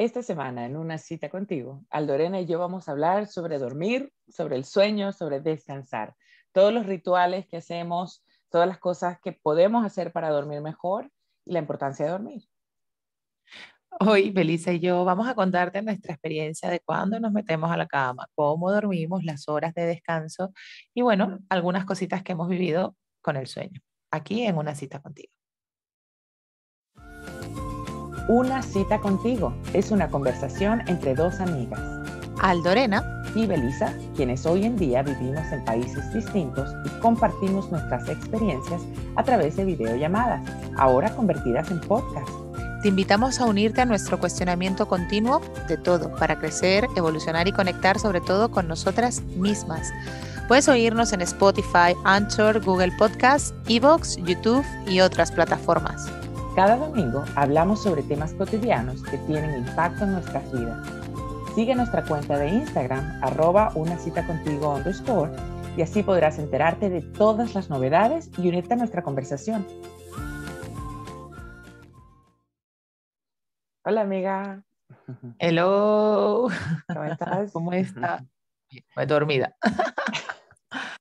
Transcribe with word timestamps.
Esta 0.00 0.22
semana, 0.22 0.64
en 0.64 0.78
una 0.78 0.96
cita 0.96 1.28
contigo, 1.28 1.84
Aldorena 1.90 2.40
y 2.40 2.46
yo 2.46 2.58
vamos 2.58 2.88
a 2.88 2.92
hablar 2.92 3.26
sobre 3.26 3.58
dormir, 3.58 4.10
sobre 4.30 4.56
el 4.56 4.64
sueño, 4.64 5.12
sobre 5.12 5.42
descansar. 5.42 6.16
Todos 6.52 6.72
los 6.72 6.86
rituales 6.86 7.46
que 7.46 7.58
hacemos, 7.58 8.24
todas 8.48 8.66
las 8.66 8.78
cosas 8.78 9.20
que 9.20 9.32
podemos 9.32 9.84
hacer 9.84 10.10
para 10.10 10.30
dormir 10.30 10.62
mejor 10.62 11.12
y 11.44 11.52
la 11.52 11.58
importancia 11.58 12.06
de 12.06 12.12
dormir. 12.12 12.42
Hoy, 14.00 14.30
Belisa 14.30 14.72
y 14.72 14.80
yo 14.80 15.04
vamos 15.04 15.28
a 15.28 15.34
contarte 15.34 15.82
nuestra 15.82 16.14
experiencia 16.14 16.70
de 16.70 16.80
cuándo 16.80 17.20
nos 17.20 17.32
metemos 17.32 17.70
a 17.70 17.76
la 17.76 17.86
cama, 17.86 18.26
cómo 18.34 18.72
dormimos, 18.72 19.22
las 19.22 19.50
horas 19.50 19.74
de 19.74 19.84
descanso 19.84 20.54
y 20.94 21.02
bueno, 21.02 21.40
algunas 21.50 21.84
cositas 21.84 22.22
que 22.22 22.32
hemos 22.32 22.48
vivido 22.48 22.96
con 23.20 23.36
el 23.36 23.46
sueño, 23.46 23.82
aquí 24.10 24.44
en 24.44 24.56
una 24.56 24.74
cita 24.74 25.02
contigo. 25.02 25.39
Una 28.28 28.62
cita 28.62 28.98
contigo 28.98 29.52
es 29.72 29.90
una 29.90 30.08
conversación 30.08 30.82
entre 30.86 31.14
dos 31.14 31.40
amigas. 31.40 31.80
Aldorena 32.40 33.04
y 33.34 33.46
Belisa, 33.46 33.92
quienes 34.16 34.46
hoy 34.46 34.64
en 34.64 34.76
día 34.76 35.02
vivimos 35.02 35.44
en 35.52 35.64
países 35.64 36.12
distintos 36.12 36.70
y 36.86 37.00
compartimos 37.00 37.70
nuestras 37.70 38.08
experiencias 38.08 38.82
a 39.16 39.24
través 39.24 39.56
de 39.56 39.64
videollamadas, 39.64 40.42
ahora 40.76 41.14
convertidas 41.14 41.70
en 41.70 41.80
podcast. 41.80 42.28
Te 42.82 42.88
invitamos 42.88 43.40
a 43.40 43.46
unirte 43.46 43.82
a 43.82 43.84
nuestro 43.84 44.18
cuestionamiento 44.18 44.88
continuo 44.88 45.42
de 45.68 45.76
todo 45.76 46.14
para 46.16 46.38
crecer, 46.38 46.86
evolucionar 46.96 47.46
y 47.46 47.52
conectar 47.52 47.98
sobre 47.98 48.20
todo 48.22 48.50
con 48.50 48.68
nosotras 48.68 49.22
mismas. 49.36 49.92
Puedes 50.48 50.66
oírnos 50.68 51.12
en 51.12 51.20
Spotify, 51.20 51.94
Anchor, 52.04 52.64
Google 52.64 52.92
Podcasts, 52.98 53.54
Evox, 53.68 54.16
YouTube 54.16 54.64
y 54.86 55.00
otras 55.00 55.30
plataformas. 55.30 56.10
Cada 56.56 56.76
domingo 56.76 57.24
hablamos 57.36 57.80
sobre 57.80 58.02
temas 58.02 58.34
cotidianos 58.34 59.04
que 59.04 59.18
tienen 59.18 59.68
impacto 59.68 60.02
en 60.02 60.12
nuestras 60.12 60.52
vidas. 60.52 60.84
Sigue 61.54 61.76
nuestra 61.76 62.04
cuenta 62.04 62.36
de 62.38 62.48
Instagram, 62.48 63.22
arroba 63.22 63.70
una 63.76 63.96
cita 63.96 64.26
contigo 64.26 64.74
underscore, 64.74 65.30
y 65.76 65.82
así 65.82 66.02
podrás 66.02 66.40
enterarte 66.40 66.90
de 66.90 67.02
todas 67.02 67.54
las 67.54 67.70
novedades 67.70 68.30
y 68.36 68.48
unirte 68.48 68.74
a 68.74 68.78
nuestra 68.78 69.02
conversación. 69.02 69.64
Hola 73.84 74.00
amiga. 74.00 74.64
Hello. 75.38 76.48
¿Cómo 76.88 77.04
estás? 77.04 77.50
¿Cómo 77.52 77.72
estás? 77.72 78.24
Dormida. 79.06 79.54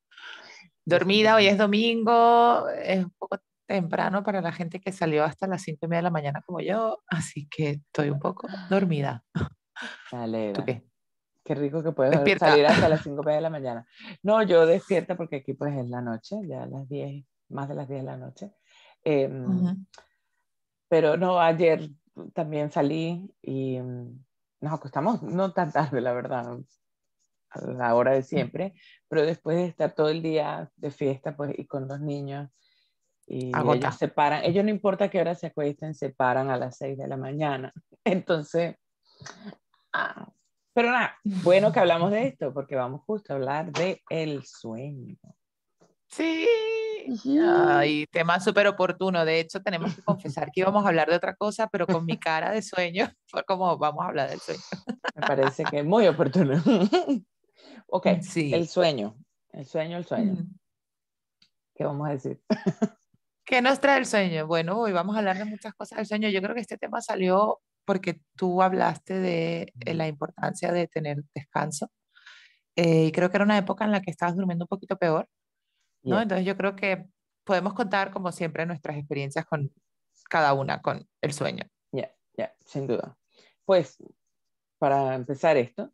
Dormida, 0.85 1.35
hoy 1.35 1.47
es 1.47 1.57
domingo, 1.57 2.69
es 2.69 3.03
un 3.03 3.11
poco 3.11 3.37
temprano 3.69 4.23
para 4.23 4.41
la 4.41 4.51
gente 4.51 4.81
que 4.81 4.91
salió 4.91 5.23
hasta 5.23 5.45
las 5.45 5.61
cinco 5.61 5.85
y 5.85 5.89
media 5.89 5.99
de 5.99 6.03
la 6.03 6.09
mañana 6.09 6.41
como 6.41 6.59
yo, 6.59 7.03
así 7.07 7.47
que 7.47 7.69
estoy 7.69 8.09
un 8.09 8.19
poco 8.19 8.47
dormida. 8.67 9.23
Dale. 10.11 10.53
¿Tú 10.53 10.65
qué? 10.65 10.83
Qué 11.43 11.53
rico 11.53 11.83
que 11.83 11.91
puedes 11.91 12.39
salir 12.39 12.65
hasta 12.65 12.89
las 12.89 13.01
cinco 13.03 13.21
y 13.21 13.25
media 13.25 13.37
de 13.37 13.41
la 13.43 13.49
mañana. 13.51 13.87
No, 14.23 14.41
yo 14.41 14.65
despierta 14.65 15.15
porque 15.15 15.37
aquí 15.37 15.53
pues 15.53 15.77
es 15.77 15.87
la 15.87 16.01
noche, 16.01 16.37
ya 16.47 16.65
las 16.65 16.89
10, 16.89 17.23
más 17.49 17.69
de 17.69 17.75
las 17.75 17.87
10 17.87 18.01
de 18.01 18.05
la 18.05 18.17
noche. 18.17 18.51
Em, 19.03 19.85
pero 20.87 21.15
no, 21.15 21.39
ayer 21.39 21.89
también 22.33 22.71
salí 22.71 23.31
y 23.39 23.79
mm, 23.79 24.25
nos 24.61 24.73
acostamos 24.73 25.21
no 25.21 25.53
tan 25.53 25.71
tarde, 25.71 26.01
la 26.01 26.13
verdad, 26.13 26.57
a 27.51 27.61
la 27.61 27.93
hora 27.93 28.13
de 28.13 28.23
siempre, 28.23 28.73
pero 29.07 29.21
después 29.21 29.57
de 29.57 29.65
estar 29.67 29.93
todo 29.93 30.09
el 30.09 30.23
día 30.23 30.71
de 30.75 30.89
fiesta 30.89 31.37
pues 31.37 31.53
y 31.57 31.67
con 31.67 31.87
los 31.87 31.99
niños 31.99 32.49
y 33.29 33.51
ellos 33.55 33.95
se 33.95 34.07
paran, 34.07 34.43
ellos 34.43 34.63
no 34.63 34.71
importa 34.71 35.09
qué 35.09 35.21
hora 35.21 35.35
se 35.35 35.47
acuesten, 35.47 35.93
se 35.93 36.09
paran 36.09 36.49
a 36.49 36.57
las 36.57 36.77
6 36.77 36.97
de 36.97 37.07
la 37.07 37.15
mañana. 37.15 37.71
Entonces, 38.03 38.75
ah, 39.93 40.27
pero 40.73 40.91
nada, 40.91 41.15
bueno 41.23 41.71
que 41.71 41.79
hablamos 41.79 42.11
de 42.11 42.27
esto, 42.27 42.53
porque 42.53 42.75
vamos 42.75 43.01
justo 43.05 43.33
a 43.33 43.35
hablar 43.35 43.71
de 43.71 44.01
el 44.09 44.43
sueño. 44.45 45.17
Sí, 46.07 46.47
Ay, 47.41 48.05
tema 48.11 48.39
súper 48.39 48.67
oportuno. 48.67 49.25
De 49.25 49.39
hecho, 49.39 49.61
tenemos 49.61 49.95
que 49.95 50.01
confesar 50.01 50.51
que 50.51 50.61
íbamos 50.61 50.85
a 50.85 50.89
hablar 50.89 51.09
de 51.09 51.15
otra 51.15 51.35
cosa, 51.35 51.67
pero 51.67 51.87
con 51.87 52.05
mi 52.05 52.17
cara 52.17 52.51
de 52.51 52.61
sueño 52.61 53.09
fue 53.27 53.43
como 53.43 53.77
vamos 53.77 54.03
a 54.03 54.07
hablar 54.07 54.29
del 54.29 54.39
sueño. 54.39 54.61
Me 55.15 55.27
parece 55.27 55.63
que 55.63 55.79
es 55.79 55.85
muy 55.85 56.07
oportuno. 56.07 56.61
ok, 57.87 58.07
sí. 58.21 58.53
el 58.53 58.67
sueño, 58.67 59.15
el 59.51 59.65
sueño, 59.65 59.97
el 59.97 60.05
sueño. 60.05 60.37
¿Qué 61.75 61.83
vamos 61.85 62.07
a 62.07 62.11
decir? 62.11 62.41
¿Qué 63.49 63.63
nos 63.63 63.79
trae 63.79 63.97
el 63.97 64.05
sueño? 64.05 64.45
Bueno, 64.45 64.79
hoy 64.79 64.91
vamos 64.91 65.15
a 65.15 65.19
hablar 65.19 65.39
de 65.39 65.45
muchas 65.45 65.73
cosas 65.73 65.97
del 65.97 66.05
sueño. 66.05 66.29
Yo 66.29 66.39
creo 66.39 66.53
que 66.53 66.61
este 66.61 66.77
tema 66.77 67.01
salió 67.01 67.59
porque 67.83 68.21
tú 68.35 68.61
hablaste 68.61 69.15
de 69.15 69.73
eh, 69.79 69.95
la 69.95 70.07
importancia 70.07 70.71
de 70.71 70.87
tener 70.87 71.23
descanso. 71.33 71.89
Eh, 72.75 73.05
y 73.05 73.11
creo 73.11 73.31
que 73.31 73.37
era 73.37 73.45
una 73.45 73.57
época 73.57 73.85
en 73.85 73.91
la 73.91 74.03
que 74.03 74.11
estabas 74.11 74.35
durmiendo 74.35 74.65
un 74.65 74.67
poquito 74.67 74.97
peor, 74.97 75.27
¿no? 76.03 76.21
Entonces 76.21 76.45
yo 76.45 76.55
creo 76.57 76.75
que 76.75 77.07
podemos 77.43 77.73
contar, 77.73 78.11
como 78.11 78.31
siempre, 78.31 78.67
nuestras 78.67 78.97
experiencias 78.97 79.47
con 79.47 79.71
cada 80.29 80.53
una, 80.53 80.83
con 80.83 81.09
el 81.19 81.33
sueño. 81.33 81.65
Ya, 81.91 82.13
ya, 82.37 82.53
sin 82.67 82.85
duda. 82.85 83.17
Pues, 83.65 83.97
para 84.77 85.15
empezar 85.15 85.57
esto, 85.57 85.91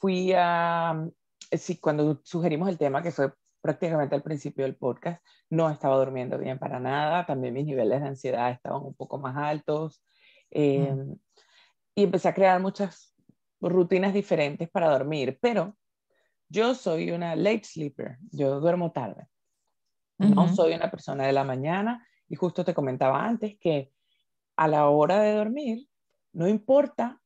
fui 0.00 0.32
a, 0.36 1.08
sí, 1.52 1.78
cuando 1.78 2.20
sugerimos 2.24 2.68
el 2.68 2.76
tema, 2.76 3.04
que 3.04 3.12
fue 3.12 3.32
prácticamente 3.60 4.14
al 4.14 4.22
principio 4.22 4.64
del 4.64 4.76
podcast, 4.76 5.24
no 5.50 5.70
estaba 5.70 5.96
durmiendo 5.96 6.38
bien 6.38 6.58
para 6.58 6.78
nada, 6.78 7.26
también 7.26 7.54
mis 7.54 7.66
niveles 7.66 8.00
de 8.00 8.08
ansiedad 8.08 8.50
estaban 8.50 8.82
un 8.82 8.94
poco 8.94 9.18
más 9.18 9.36
altos 9.36 10.02
eh, 10.50 10.94
y 11.94 12.04
empecé 12.04 12.28
a 12.28 12.34
crear 12.34 12.60
muchas 12.60 13.14
rutinas 13.60 14.14
diferentes 14.14 14.68
para 14.70 14.90
dormir, 14.90 15.38
pero 15.40 15.76
yo 16.48 16.74
soy 16.74 17.10
una 17.10 17.34
late 17.34 17.64
sleeper, 17.64 18.18
yo 18.30 18.60
duermo 18.60 18.92
tarde, 18.92 19.26
no 20.18 20.48
soy 20.54 20.74
una 20.74 20.90
persona 20.90 21.26
de 21.26 21.32
la 21.32 21.44
mañana 21.44 22.06
y 22.28 22.36
justo 22.36 22.64
te 22.64 22.74
comentaba 22.74 23.24
antes 23.24 23.58
que 23.58 23.92
a 24.56 24.68
la 24.68 24.88
hora 24.88 25.20
de 25.20 25.34
dormir, 25.34 25.88
no 26.32 26.48
importa, 26.48 27.20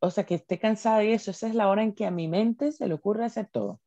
o 0.00 0.10
sea, 0.10 0.24
que 0.24 0.36
esté 0.36 0.58
cansada 0.58 1.04
y 1.04 1.12
eso, 1.12 1.30
esa 1.30 1.48
es 1.48 1.54
la 1.54 1.68
hora 1.68 1.82
en 1.82 1.94
que 1.94 2.06
a 2.06 2.10
mi 2.10 2.28
mente 2.28 2.72
se 2.72 2.86
le 2.86 2.94
ocurre 2.94 3.24
hacer 3.24 3.48
todo. 3.50 3.80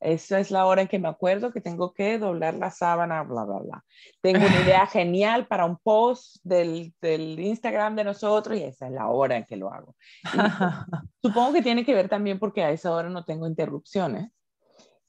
Esa 0.00 0.38
es 0.38 0.50
la 0.50 0.66
hora 0.66 0.82
en 0.82 0.88
que 0.88 0.98
me 0.98 1.08
acuerdo 1.08 1.52
que 1.52 1.60
tengo 1.60 1.94
que 1.94 2.18
doblar 2.18 2.54
la 2.54 2.70
sábana, 2.70 3.22
bla, 3.22 3.44
bla, 3.44 3.58
bla. 3.58 3.84
Tengo 4.20 4.44
una 4.44 4.60
idea 4.60 4.86
genial 4.86 5.46
para 5.46 5.64
un 5.64 5.78
post 5.78 6.36
del, 6.42 6.92
del 7.00 7.40
Instagram 7.40 7.96
de 7.96 8.04
nosotros 8.04 8.58
y 8.58 8.64
esa 8.64 8.86
es 8.86 8.92
la 8.92 9.08
hora 9.08 9.36
en 9.36 9.44
que 9.44 9.56
lo 9.56 9.72
hago. 9.72 9.94
supongo 11.22 11.54
que 11.54 11.62
tiene 11.62 11.84
que 11.84 11.94
ver 11.94 12.08
también 12.08 12.38
porque 12.38 12.62
a 12.62 12.70
esa 12.70 12.92
hora 12.92 13.08
no 13.08 13.24
tengo 13.24 13.46
interrupciones 13.46 14.30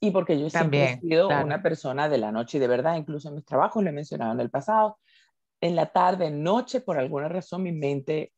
y 0.00 0.10
porque 0.10 0.38
yo 0.38 0.50
siempre 0.50 0.84
he 0.84 1.00
sido 1.00 1.28
una 1.28 1.62
persona 1.62 2.08
de 2.08 2.18
la 2.18 2.32
noche 2.32 2.58
y 2.58 2.60
de 2.60 2.68
verdad, 2.68 2.96
incluso 2.96 3.28
en 3.28 3.36
mis 3.36 3.44
trabajos, 3.44 3.82
lo 3.82 3.90
he 3.90 3.92
mencionado 3.92 4.32
en 4.32 4.40
el 4.40 4.50
pasado, 4.50 4.98
en 5.60 5.74
la 5.74 5.86
tarde, 5.86 6.30
noche, 6.30 6.80
por 6.80 6.98
alguna 6.98 7.28
razón 7.28 7.62
mi 7.62 7.72
mente 7.72 8.32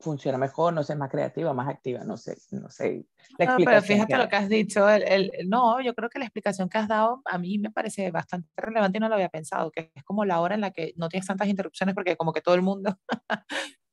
funciona 0.00 0.38
mejor, 0.38 0.72
no 0.72 0.82
sé, 0.82 0.96
más 0.96 1.10
creativa, 1.10 1.52
más 1.52 1.68
activa, 1.68 2.02
no 2.04 2.16
sé, 2.16 2.36
no 2.50 2.70
sé. 2.70 3.06
no, 3.38 3.56
pero 3.64 3.82
fíjate 3.82 4.16
lo 4.16 4.28
que 4.28 4.36
has 4.36 4.48
dicho, 4.48 4.88
el, 4.88 5.30
no, 5.46 5.80
yo 5.80 5.94
creo 5.94 6.08
que 6.08 6.18
la 6.18 6.24
explicación 6.24 6.68
que 6.68 6.78
has 6.78 6.88
dado 6.88 7.22
a 7.24 7.38
mí 7.38 7.58
me 7.58 7.70
parece 7.70 8.10
bastante 8.10 8.48
relevante 8.56 8.98
y 8.98 9.00
no 9.00 9.08
lo 9.08 9.14
había 9.14 9.28
pensado, 9.28 9.70
que 9.70 9.92
es 9.94 10.02
como 10.04 10.24
la 10.24 10.40
hora 10.40 10.54
en 10.54 10.62
la 10.62 10.70
que 10.70 10.94
no 10.96 11.08
tienes 11.08 11.26
tantas 11.26 11.48
interrupciones 11.48 11.94
porque 11.94 12.16
como 12.16 12.32
que 12.32 12.40
todo 12.40 12.54
el 12.54 12.62
mundo 12.62 12.96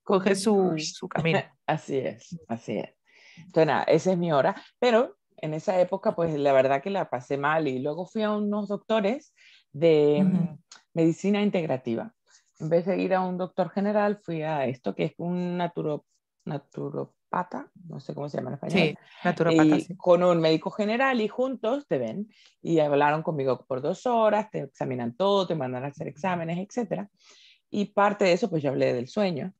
coge 0.03 0.35
su, 0.35 0.75
su 0.77 1.07
camino. 1.09 1.39
así 1.67 1.97
es, 1.97 2.39
así 2.47 2.77
es. 2.77 2.95
Entonces, 3.37 3.67
nada, 3.67 3.83
esa 3.83 4.13
es 4.13 4.17
mi 4.17 4.31
hora, 4.31 4.55
pero 4.79 5.17
en 5.37 5.53
esa 5.53 5.79
época, 5.79 6.15
pues 6.15 6.33
la 6.33 6.53
verdad 6.53 6.81
que 6.81 6.89
la 6.89 7.09
pasé 7.09 7.37
mal 7.37 7.67
y 7.67 7.79
luego 7.79 8.05
fui 8.07 8.23
a 8.23 8.31
unos 8.31 8.69
doctores 8.69 9.33
de 9.71 10.25
medicina 10.93 11.43
integrativa 11.43 12.15
en 12.59 12.69
vez 12.69 12.85
de 12.85 12.97
ir 12.97 13.13
a 13.13 13.21
un 13.21 13.37
doctor 13.37 13.69
general, 13.69 14.17
fui 14.17 14.41
a 14.41 14.65
esto, 14.65 14.95
que 14.95 15.05
es 15.05 15.13
un 15.17 15.57
naturo, 15.57 16.05
naturopata, 16.45 17.69
no 17.87 17.99
sé 17.99 18.15
cómo 18.15 18.29
se 18.29 18.37
llama 18.37 18.49
en 18.49 18.53
español. 18.55 18.79
Sí, 18.79 18.97
naturopata. 19.23 19.79
sí. 19.79 19.95
Con 19.95 20.23
un 20.23 20.39
médico 20.39 20.71
general 20.71 21.21
y 21.21 21.27
juntos 21.27 21.87
te 21.87 21.97
ven 21.97 22.29
y 22.61 22.79
hablaron 22.79 23.21
conmigo 23.21 23.65
por 23.65 23.81
dos 23.81 24.05
horas, 24.05 24.49
te 24.49 24.61
examinan 24.61 25.13
todo, 25.15 25.45
te 25.45 25.55
mandan 25.55 25.83
a 25.83 25.87
hacer 25.87 26.07
exámenes, 26.07 26.57
etc. 26.57 27.07
Y 27.69 27.85
parte 27.85 28.25
de 28.25 28.33
eso, 28.33 28.49
pues 28.49 28.63
yo 28.63 28.69
hablé 28.69 28.93
del 28.93 29.07
sueño. 29.07 29.53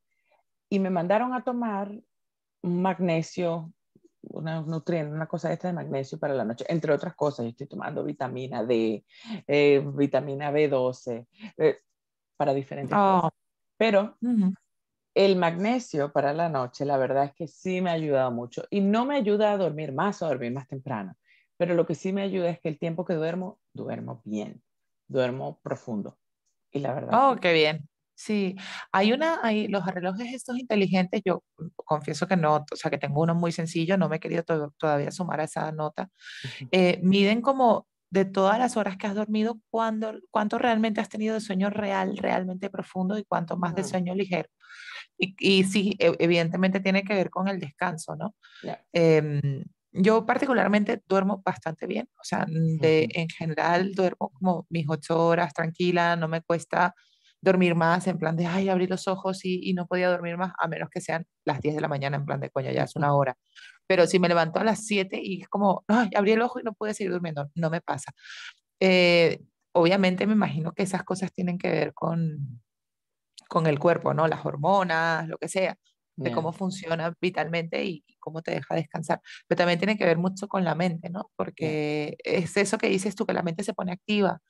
Y 0.70 0.80
me 0.80 0.90
mandaron 0.90 1.32
a 1.32 1.44
tomar 1.44 1.92
magnesio, 2.62 3.72
una 4.22 4.60
nutriente, 4.60 5.14
una 5.14 5.26
cosa 5.26 5.52
esta 5.52 5.68
de 5.68 5.74
magnesio 5.74 6.18
para 6.18 6.34
la 6.34 6.44
noche, 6.44 6.64
entre 6.68 6.92
otras 6.92 7.14
cosas. 7.14 7.44
Yo 7.44 7.50
estoy 7.50 7.66
tomando 7.68 8.04
vitamina 8.04 8.64
D, 8.64 9.04
eh, 9.46 9.82
vitamina 9.94 10.50
B12, 10.50 11.26
para 12.38 12.54
diferentes 12.54 12.96
cosas. 12.96 13.24
Oh. 13.24 13.30
Pero 13.76 14.16
el 15.14 15.36
magnesio 15.36 16.12
para 16.12 16.32
la 16.32 16.48
noche, 16.48 16.86
la 16.86 16.96
verdad 16.96 17.24
es 17.24 17.34
que 17.34 17.46
sí 17.46 17.82
me 17.82 17.90
ha 17.90 17.94
ayudado 17.94 18.30
mucho. 18.30 18.64
Y 18.70 18.80
no 18.80 19.04
me 19.04 19.16
ayuda 19.16 19.52
a 19.52 19.58
dormir 19.58 19.92
más 19.92 20.22
o 20.22 20.26
a 20.26 20.28
dormir 20.28 20.52
más 20.52 20.66
temprano. 20.66 21.14
Pero 21.58 21.74
lo 21.74 21.86
que 21.86 21.94
sí 21.94 22.12
me 22.12 22.22
ayuda 22.22 22.50
es 22.50 22.60
que 22.60 22.68
el 22.68 22.78
tiempo 22.78 23.04
que 23.04 23.14
duermo, 23.14 23.60
duermo 23.74 24.22
bien. 24.24 24.62
Duermo 25.08 25.60
profundo. 25.62 26.16
Y 26.70 26.78
la 26.78 26.94
verdad. 26.94 27.10
Oh, 27.12 27.36
qué 27.36 27.52
bien. 27.52 27.88
Sí, 28.14 28.56
hay 28.90 29.12
una, 29.12 29.38
hay 29.44 29.68
los 29.68 29.86
relojes 29.86 30.34
estos 30.34 30.58
inteligentes, 30.58 31.22
yo 31.24 31.44
confieso 31.76 32.26
que 32.26 32.36
no, 32.36 32.56
o 32.56 32.76
sea, 32.76 32.90
que 32.90 32.98
tengo 32.98 33.22
uno 33.22 33.32
muy 33.36 33.52
sencillo, 33.52 33.96
no 33.96 34.08
me 34.08 34.16
he 34.16 34.20
querido 34.20 34.42
todavía 34.76 35.12
sumar 35.12 35.40
a 35.40 35.44
esa 35.44 35.70
nota. 35.70 36.10
Eh, 36.72 36.98
miden 37.00 37.40
como 37.40 37.86
de 38.10 38.24
todas 38.24 38.58
las 38.58 38.76
horas 38.76 38.96
que 38.96 39.06
has 39.06 39.14
dormido, 39.14 39.60
cuándo, 39.70 40.14
cuánto 40.30 40.58
realmente 40.58 41.00
has 41.00 41.08
tenido 41.08 41.34
de 41.34 41.40
sueño 41.40 41.70
real, 41.70 42.16
realmente 42.16 42.70
profundo 42.70 43.18
y 43.18 43.24
cuánto 43.24 43.56
más 43.56 43.74
de 43.74 43.84
sueño 43.84 44.14
ligero. 44.14 44.48
Y, 45.18 45.34
y 45.38 45.64
sí, 45.64 45.94
e, 45.98 46.14
evidentemente 46.18 46.80
tiene 46.80 47.02
que 47.02 47.14
ver 47.14 47.30
con 47.30 47.48
el 47.48 47.58
descanso, 47.58 48.16
¿no? 48.16 48.34
Em, 48.92 49.64
yo 49.92 50.24
particularmente 50.24 51.02
duermo 51.06 51.42
bastante 51.44 51.86
bien, 51.86 52.08
o 52.16 52.24
sea, 52.24 52.46
de, 52.48 53.08
en 53.14 53.28
general 53.28 53.94
duermo 53.94 54.30
como 54.30 54.66
mis 54.70 54.86
ocho 54.88 55.18
horas 55.26 55.52
tranquila, 55.52 56.14
no 56.16 56.28
me 56.28 56.42
cuesta 56.42 56.94
dormir 57.40 57.74
más, 57.74 58.06
en 58.06 58.18
plan 58.18 58.36
de, 58.36 58.46
ay, 58.46 58.68
abrí 58.68 58.86
los 58.86 59.08
ojos 59.08 59.44
y, 59.44 59.60
y, 59.62 59.74
no 59.74 59.86
podía 59.86 60.08
dormir 60.08 60.36
más, 60.36 60.52
a 60.58 60.68
menos 60.68 60.88
que 60.90 61.00
sean 61.00 61.26
las 61.44 61.60
10 61.60 61.74
de 61.76 61.80
la 61.80 61.88
mañana, 61.88 62.16
en 62.16 62.26
plan 62.26 62.40
de, 62.40 62.50
coño, 62.50 62.70
ya 62.72 62.84
es 62.84 62.96
una 62.96 63.14
hora. 63.14 63.36
Pero 63.88 64.06
si 64.06 64.20
me 64.20 64.28
levanto 64.28 64.60
a 64.60 64.64
las 64.64 64.86
7 64.86 65.20
y 65.22 65.42
es 65.42 65.48
como, 65.48 65.84
ay, 65.88 66.10
abrí 66.14 66.32
el 66.32 66.42
ojo 66.42 66.60
y 66.60 66.62
no 66.62 66.74
pude 66.74 66.94
seguir 66.94 67.12
durmiendo, 67.12 67.50
no 67.56 67.70
me 67.70 67.80
pasa. 67.80 68.12
Eh, 68.80 69.40
obviamente 69.72 70.26
me 70.26 70.34
imagino 70.34 70.72
que 70.72 70.84
esas 70.84 71.02
cosas 71.04 71.32
tienen 71.32 71.58
que 71.58 71.70
ver 71.70 71.94
con, 71.94 72.62
con 73.48 73.66
el 73.66 73.78
cuerpo, 73.78 74.14
¿no? 74.14 74.28
Las 74.28 74.46
hormonas, 74.46 75.26
lo 75.26 75.38
que 75.38 75.48
sea 75.48 75.76
de 76.18 76.32
cómo 76.32 76.52
funciona 76.52 77.14
vitalmente 77.20 77.84
y, 77.84 78.04
cómo 78.18 78.42
te 78.42 78.50
deja 78.50 78.74
descansar. 78.74 79.22
Pero 79.46 79.56
también 79.56 79.78
tiene 79.78 79.96
que 79.96 80.04
ver 80.04 80.18
mucho 80.18 80.48
con 80.48 80.62
la 80.62 80.74
mente, 80.74 81.08
¿no? 81.08 81.30
Porque 81.36 82.18
es 82.24 82.56
eso 82.58 82.76
que 82.76 82.88
dices 82.88 83.14
tú, 83.14 83.24
que 83.24 83.32
la 83.32 83.42
mente 83.42 83.64
se 83.64 83.72
pone 83.72 83.92
activa. 83.92 84.42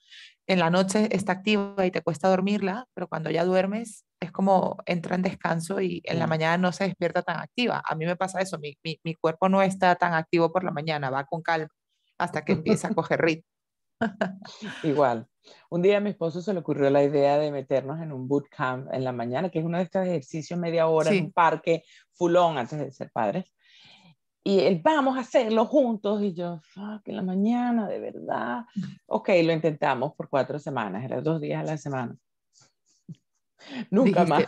En 0.47 0.59
la 0.59 0.69
noche 0.69 1.07
está 1.15 1.33
activa 1.33 1.85
y 1.85 1.91
te 1.91 2.01
cuesta 2.01 2.27
dormirla, 2.27 2.87
pero 2.93 3.07
cuando 3.07 3.29
ya 3.29 3.45
duermes 3.45 4.03
es 4.19 4.31
como 4.31 4.77
entra 4.85 5.15
en 5.15 5.21
descanso 5.21 5.81
y 5.81 6.01
en 6.05 6.19
la 6.19 6.27
mañana 6.27 6.57
no 6.57 6.71
se 6.71 6.85
despierta 6.85 7.21
tan 7.21 7.37
activa. 7.37 7.81
A 7.85 7.95
mí 7.95 8.05
me 8.05 8.15
pasa 8.15 8.41
eso, 8.41 8.59
mi, 8.59 8.77
mi, 8.83 8.99
mi 9.03 9.15
cuerpo 9.15 9.49
no 9.49 9.61
está 9.61 9.95
tan 9.95 10.13
activo 10.13 10.51
por 10.51 10.63
la 10.63 10.71
mañana, 10.71 11.09
va 11.09 11.25
con 11.25 11.41
calma 11.41 11.69
hasta 12.17 12.43
que 12.43 12.51
empieza 12.53 12.89
a 12.89 12.93
coger 12.95 13.21
ritmo. 13.21 13.45
Igual. 14.83 15.27
Un 15.69 15.81
día 15.81 15.97
a 15.97 15.99
mi 15.99 16.11
esposo 16.11 16.41
se 16.41 16.53
le 16.53 16.59
ocurrió 16.59 16.89
la 16.89 17.03
idea 17.03 17.37
de 17.39 17.51
meternos 17.51 17.99
en 18.01 18.11
un 18.11 18.27
bootcamp 18.27 18.93
en 18.93 19.03
la 19.03 19.11
mañana, 19.11 19.49
que 19.49 19.59
es 19.59 19.65
uno 19.65 19.77
de 19.77 19.85
estos 19.85 20.05
ejercicios 20.05 20.59
media 20.59 20.87
hora 20.87 21.11
en 21.11 21.25
un 21.25 21.31
parque 21.31 21.83
fulón 22.13 22.57
antes 22.57 22.77
de 22.77 22.91
ser 22.91 23.09
padres. 23.11 23.45
Y 24.43 24.59
él, 24.59 24.81
vamos 24.83 25.17
a 25.17 25.21
hacerlo 25.21 25.65
juntos. 25.65 26.21
Y 26.21 26.33
yo, 26.33 26.59
fuck, 26.61 27.07
en 27.07 27.15
la 27.15 27.23
mañana, 27.23 27.87
de 27.87 27.99
verdad. 27.99 28.63
Ok, 29.07 29.29
lo 29.43 29.53
intentamos 29.53 30.13
por 30.15 30.29
cuatro 30.29 30.59
semanas, 30.59 31.03
eran 31.03 31.23
dos 31.23 31.41
días 31.41 31.61
a 31.61 31.71
la 31.71 31.77
semana. 31.77 32.15
Nunca 33.91 34.25
más. 34.25 34.45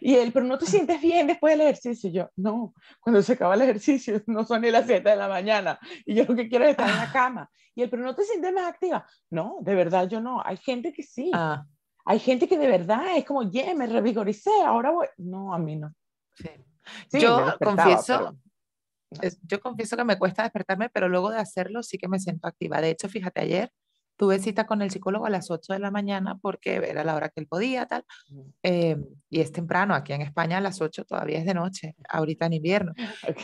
Y 0.00 0.14
él, 0.14 0.32
pero 0.32 0.46
no 0.46 0.58
te 0.58 0.66
sientes 0.66 1.00
bien 1.00 1.26
después 1.26 1.52
del 1.52 1.62
ejercicio. 1.62 2.10
Y 2.10 2.12
yo, 2.12 2.30
no, 2.36 2.74
cuando 3.00 3.22
se 3.22 3.34
acaba 3.34 3.54
el 3.54 3.62
ejercicio 3.62 4.22
no 4.26 4.44
son 4.44 4.62
ni 4.62 4.70
las 4.70 4.86
7 4.86 5.08
de 5.08 5.16
la 5.16 5.28
mañana 5.28 5.78
y 6.04 6.14
yo 6.14 6.24
lo 6.24 6.34
que 6.34 6.48
quiero 6.48 6.64
es 6.64 6.72
estar 6.72 6.88
en 6.88 6.96
la 6.96 7.12
cama. 7.12 7.50
Y 7.74 7.82
él, 7.82 7.90
pero 7.90 8.02
no 8.02 8.14
te 8.14 8.24
sientes 8.24 8.52
más 8.52 8.68
activa. 8.68 9.06
No, 9.30 9.58
de 9.60 9.74
verdad 9.74 10.08
yo 10.08 10.20
no. 10.20 10.42
Hay 10.44 10.56
gente 10.58 10.92
que 10.92 11.02
sí. 11.02 11.30
Ah. 11.34 11.64
Hay 12.04 12.18
gente 12.18 12.48
que 12.48 12.58
de 12.58 12.66
verdad 12.66 13.16
es 13.16 13.24
como, 13.24 13.48
yeah, 13.48 13.74
me 13.74 13.86
revigoricé, 13.86 14.50
ahora 14.64 14.90
voy. 14.90 15.06
No, 15.18 15.54
a 15.54 15.58
mí 15.58 15.76
no. 15.76 15.92
Sí. 16.34 17.20
yo 17.20 17.54
confieso. 17.62 18.36
Yo 19.42 19.60
confieso 19.60 19.96
que 19.96 20.04
me 20.04 20.18
cuesta 20.18 20.42
despertarme, 20.42 20.88
pero 20.88 21.08
luego 21.08 21.30
de 21.30 21.38
hacerlo 21.38 21.82
sí 21.82 21.98
que 21.98 22.08
me 22.08 22.18
siento 22.18 22.48
activa. 22.48 22.80
De 22.80 22.90
hecho, 22.90 23.08
fíjate, 23.08 23.42
ayer 23.42 23.70
tuve 24.16 24.38
cita 24.38 24.66
con 24.66 24.82
el 24.82 24.90
psicólogo 24.90 25.26
a 25.26 25.30
las 25.30 25.50
8 25.50 25.72
de 25.72 25.78
la 25.78 25.90
mañana 25.90 26.38
porque 26.40 26.76
era 26.76 27.04
la 27.04 27.14
hora 27.14 27.28
que 27.28 27.40
él 27.40 27.46
podía, 27.46 27.86
tal. 27.86 28.04
Eh, 28.62 28.96
y 29.28 29.40
es 29.40 29.52
temprano, 29.52 29.94
aquí 29.94 30.12
en 30.12 30.22
España 30.22 30.58
a 30.58 30.60
las 30.60 30.80
8 30.80 31.04
todavía 31.04 31.38
es 31.38 31.46
de 31.46 31.54
noche, 31.54 31.96
ahorita 32.08 32.46
en 32.46 32.52
invierno. 32.54 32.92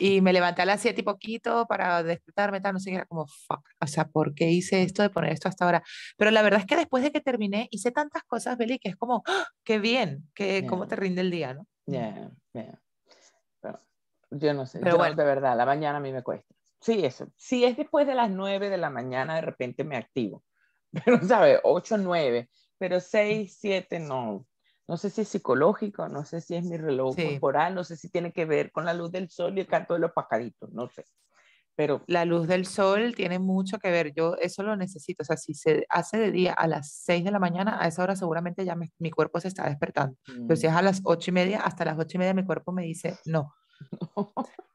Y 0.00 0.20
me 0.20 0.32
levanté 0.32 0.62
a 0.62 0.66
las 0.66 0.80
7 0.80 1.00
y 1.00 1.04
poquito 1.04 1.66
para 1.66 2.02
despertarme, 2.02 2.60
tal, 2.60 2.74
no 2.74 2.80
sé, 2.80 2.92
era 2.92 3.06
como, 3.06 3.26
fuck, 3.26 3.68
o 3.80 3.86
sea, 3.86 4.06
¿por 4.08 4.34
qué 4.34 4.50
hice 4.50 4.82
esto 4.82 5.02
de 5.02 5.10
poner 5.10 5.32
esto 5.32 5.48
hasta 5.48 5.64
ahora? 5.64 5.82
Pero 6.16 6.30
la 6.30 6.42
verdad 6.42 6.60
es 6.60 6.66
que 6.66 6.76
después 6.76 7.02
de 7.02 7.12
que 7.12 7.20
terminé, 7.20 7.68
hice 7.70 7.90
tantas 7.90 8.22
cosas, 8.24 8.56
Beli, 8.56 8.78
que 8.78 8.90
es 8.90 8.96
como, 8.96 9.22
¡ah! 9.26 9.46
qué 9.64 9.78
bien, 9.78 10.28
que, 10.34 10.66
cómo 10.66 10.86
te 10.86 10.96
rinde 10.96 11.22
el 11.22 11.30
día, 11.30 11.54
¿no? 11.54 11.66
Yeah, 11.86 12.30
yeah. 12.52 12.78
yo 14.30 14.54
no 14.54 14.66
sé, 14.66 14.78
Pero 14.80 14.98
bueno. 14.98 15.16
de 15.16 15.24
verdad, 15.24 15.56
la 15.56 15.64
mañana 15.64 15.98
a 15.98 16.00
mí 16.00 16.12
me 16.12 16.22
cuesta. 16.22 16.54
Sí, 16.80 17.04
eso. 17.04 17.26
Si 17.36 17.64
es 17.64 17.76
después 17.76 18.06
de 18.06 18.14
las 18.14 18.30
9 18.30 18.70
de 18.70 18.76
la 18.76 18.90
mañana, 18.90 19.34
de 19.34 19.40
repente 19.40 19.82
me 19.82 19.96
activo 19.96 20.44
pero 20.92 21.20
sabe, 21.28 21.60
8, 21.62 21.98
9, 21.98 22.48
pero 22.78 23.00
6, 23.00 23.56
7 23.60 24.00
no. 24.00 24.46
No 24.86 24.96
sé 24.96 25.10
si 25.10 25.20
es 25.20 25.28
psicológico, 25.28 26.08
no 26.08 26.24
sé 26.24 26.40
si 26.40 26.54
es 26.54 26.64
mi 26.64 26.78
reloj 26.78 27.14
corporal, 27.14 27.74
no 27.74 27.84
sé 27.84 27.96
si 27.96 28.08
tiene 28.08 28.32
que 28.32 28.46
ver 28.46 28.72
con 28.72 28.86
la 28.86 28.94
luz 28.94 29.12
del 29.12 29.28
sol 29.28 29.56
y 29.56 29.60
el 29.60 29.66
canto 29.66 29.92
de 29.92 30.00
los 30.00 30.12
pajaritos, 30.12 30.72
no 30.72 30.88
sé. 30.88 31.04
Pero 31.76 32.02
la 32.06 32.24
luz 32.24 32.48
del 32.48 32.64
sol 32.64 33.14
tiene 33.14 33.38
mucho 33.38 33.78
que 33.78 33.90
ver, 33.90 34.14
yo 34.14 34.34
eso 34.40 34.62
lo 34.62 34.76
necesito, 34.76 35.22
o 35.22 35.26
sea, 35.26 35.36
si 35.36 35.52
se 35.52 35.84
hace 35.90 36.16
de 36.18 36.32
día 36.32 36.54
a 36.54 36.66
las 36.66 36.90
6 37.04 37.22
de 37.22 37.30
la 37.30 37.38
mañana, 37.38 37.76
a 37.78 37.86
esa 37.86 38.02
hora 38.02 38.16
seguramente 38.16 38.64
ya 38.64 38.76
mi 38.76 39.10
cuerpo 39.10 39.40
se 39.40 39.48
está 39.48 39.68
despertando, 39.68 40.16
pero 40.24 40.56
si 40.56 40.66
es 40.66 40.72
a 40.72 40.82
las 40.82 41.02
8 41.04 41.30
y 41.30 41.34
media, 41.34 41.60
hasta 41.60 41.84
las 41.84 41.98
8 41.98 42.16
y 42.16 42.18
media 42.18 42.34
mi 42.34 42.46
cuerpo 42.46 42.72
me 42.72 42.82
dice 42.82 43.18
no. 43.26 43.52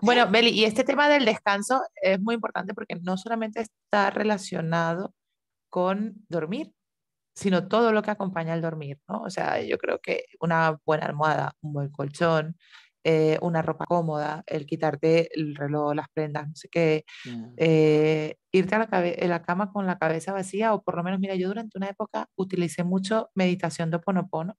Bueno, 0.00 0.30
Beli, 0.30 0.50
y 0.50 0.64
este 0.64 0.84
tema 0.84 1.08
del 1.08 1.24
descanso 1.24 1.82
es 2.00 2.20
muy 2.20 2.36
importante 2.36 2.72
porque 2.72 2.94
no 3.02 3.16
solamente 3.16 3.60
está 3.60 4.10
relacionado 4.10 5.12
con 5.76 6.14
dormir, 6.30 6.72
sino 7.34 7.68
todo 7.68 7.92
lo 7.92 8.00
que 8.02 8.10
acompaña 8.10 8.54
al 8.54 8.62
dormir, 8.62 8.98
¿no? 9.06 9.20
O 9.24 9.28
sea, 9.28 9.60
yo 9.60 9.76
creo 9.76 10.00
que 10.00 10.24
una 10.40 10.80
buena 10.86 11.04
almohada, 11.04 11.52
un 11.60 11.74
buen 11.74 11.90
colchón, 11.90 12.56
eh, 13.04 13.36
una 13.42 13.60
ropa 13.60 13.84
cómoda, 13.84 14.42
el 14.46 14.64
quitarte 14.64 15.28
el 15.38 15.54
reloj, 15.54 15.94
las 15.94 16.08
prendas, 16.14 16.48
no 16.48 16.54
sé 16.56 16.70
qué, 16.70 17.04
eh, 17.58 18.36
irte 18.52 18.74
a 18.74 18.78
la, 18.78 19.26
la, 19.28 19.42
cama 19.42 19.70
con 19.70 19.86
la 19.86 19.98
cabeza 19.98 20.32
vacía, 20.32 20.72
o 20.72 20.82
por 20.82 20.96
lo 20.96 21.04
menos, 21.04 21.20
mira, 21.20 21.34
yo 21.34 21.48
durante 21.48 21.76
una 21.76 21.88
época 21.88 22.26
utilicé 22.36 22.82
mucho 22.82 23.28
meditación 23.34 23.90
de 23.90 23.98
Ponopono, 23.98 24.56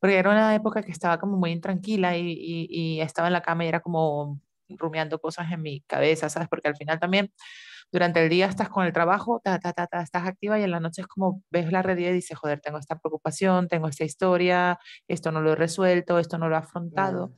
porque 0.00 0.18
era 0.18 0.30
una 0.30 0.54
época 0.54 0.82
que 0.82 0.92
estaba 0.92 1.18
como 1.18 1.38
muy 1.38 1.50
intranquila 1.50 2.14
y, 2.18 2.30
y, 2.30 2.66
y 2.68 3.00
estaba 3.00 3.28
en 3.28 3.32
la 3.32 3.40
cama 3.40 3.64
y 3.64 3.68
era 3.68 3.80
como 3.80 4.38
rumiando 4.68 5.18
cosas 5.18 5.50
en 5.50 5.62
mi 5.62 5.80
cabeza, 5.86 6.28
¿sabes? 6.28 6.50
Porque 6.50 6.68
al 6.68 6.76
final 6.76 7.00
también 7.00 7.32
durante 7.92 8.22
el 8.22 8.30
día 8.30 8.46
estás 8.46 8.70
con 8.70 8.86
el 8.86 8.92
trabajo, 8.92 9.40
ta, 9.44 9.58
ta, 9.58 9.72
ta, 9.72 9.86
estás 10.00 10.26
activa 10.26 10.58
y 10.58 10.62
en 10.62 10.70
la 10.70 10.80
noche 10.80 11.02
es 11.02 11.06
como 11.06 11.42
ves 11.50 11.70
la 11.70 11.82
realidad 11.82 12.10
y 12.10 12.14
dices, 12.14 12.38
joder, 12.38 12.60
tengo 12.60 12.78
esta 12.78 12.98
preocupación, 12.98 13.68
tengo 13.68 13.86
esta 13.86 14.04
historia, 14.04 14.78
esto 15.06 15.30
no 15.30 15.42
lo 15.42 15.52
he 15.52 15.56
resuelto, 15.56 16.18
esto 16.18 16.38
no 16.38 16.48
lo 16.48 16.56
he 16.56 16.58
afrontado. 16.58 17.34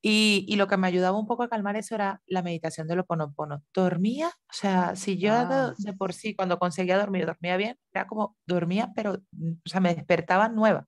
Y, 0.00 0.44
y, 0.46 0.54
lo 0.54 0.68
que 0.68 0.76
me 0.76 0.86
ayudaba 0.86 1.18
un 1.18 1.26
poco 1.26 1.42
a 1.42 1.48
calmar 1.48 1.74
eso 1.74 1.96
era 1.96 2.22
la 2.26 2.42
meditación 2.42 2.86
de 2.86 2.94
lo 2.94 3.04
ponopono. 3.04 3.64
Dormía, 3.74 4.28
o 4.28 4.52
sea, 4.52 4.94
si 4.94 5.18
yo 5.18 5.34
de, 5.76 5.92
por 5.94 6.12
sí, 6.12 6.36
cuando 6.36 6.60
conseguía 6.60 6.96
dormir, 6.96 7.26
dormía 7.26 7.56
bien, 7.56 7.76
era 7.92 8.06
como 8.06 8.36
dormía, 8.46 8.92
pero, 8.94 9.18
mm, 9.32 9.52
o 9.54 9.68
sea, 9.68 9.80
me 9.80 9.94
despertaba 9.94 10.48
nueva. 10.48 10.86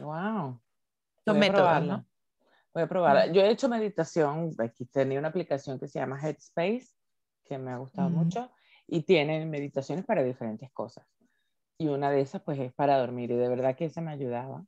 Wow. 0.00 0.62
Voy 1.26 1.46
a 1.46 1.52
probarla. 1.52 2.06
Voy 2.72 2.82
a 2.84 2.88
probarla. 2.88 3.26
Yo 3.26 3.42
he 3.42 3.50
hecho 3.50 3.68
meditación, 3.68 4.52
aquí 4.58 4.86
tenía 4.86 5.18
una 5.18 5.28
aplicación 5.28 5.78
que 5.78 5.86
se 5.86 5.98
llama 5.98 6.18
Headspace, 6.18 6.95
que 7.46 7.58
me 7.58 7.70
ha 7.70 7.78
gustado 7.78 8.10
mucho 8.10 8.50
y 8.86 9.02
tienen 9.02 9.48
meditaciones 9.50 10.04
para 10.04 10.22
diferentes 10.22 10.70
cosas. 10.72 11.06
Y 11.78 11.88
una 11.88 12.10
de 12.10 12.20
esas 12.20 12.42
pues 12.42 12.58
es 12.58 12.72
para 12.72 12.98
dormir 12.98 13.30
y 13.30 13.36
de 13.36 13.48
verdad 13.48 13.76
que 13.76 13.86
esa 13.86 14.00
me 14.00 14.12
ayudaba. 14.12 14.64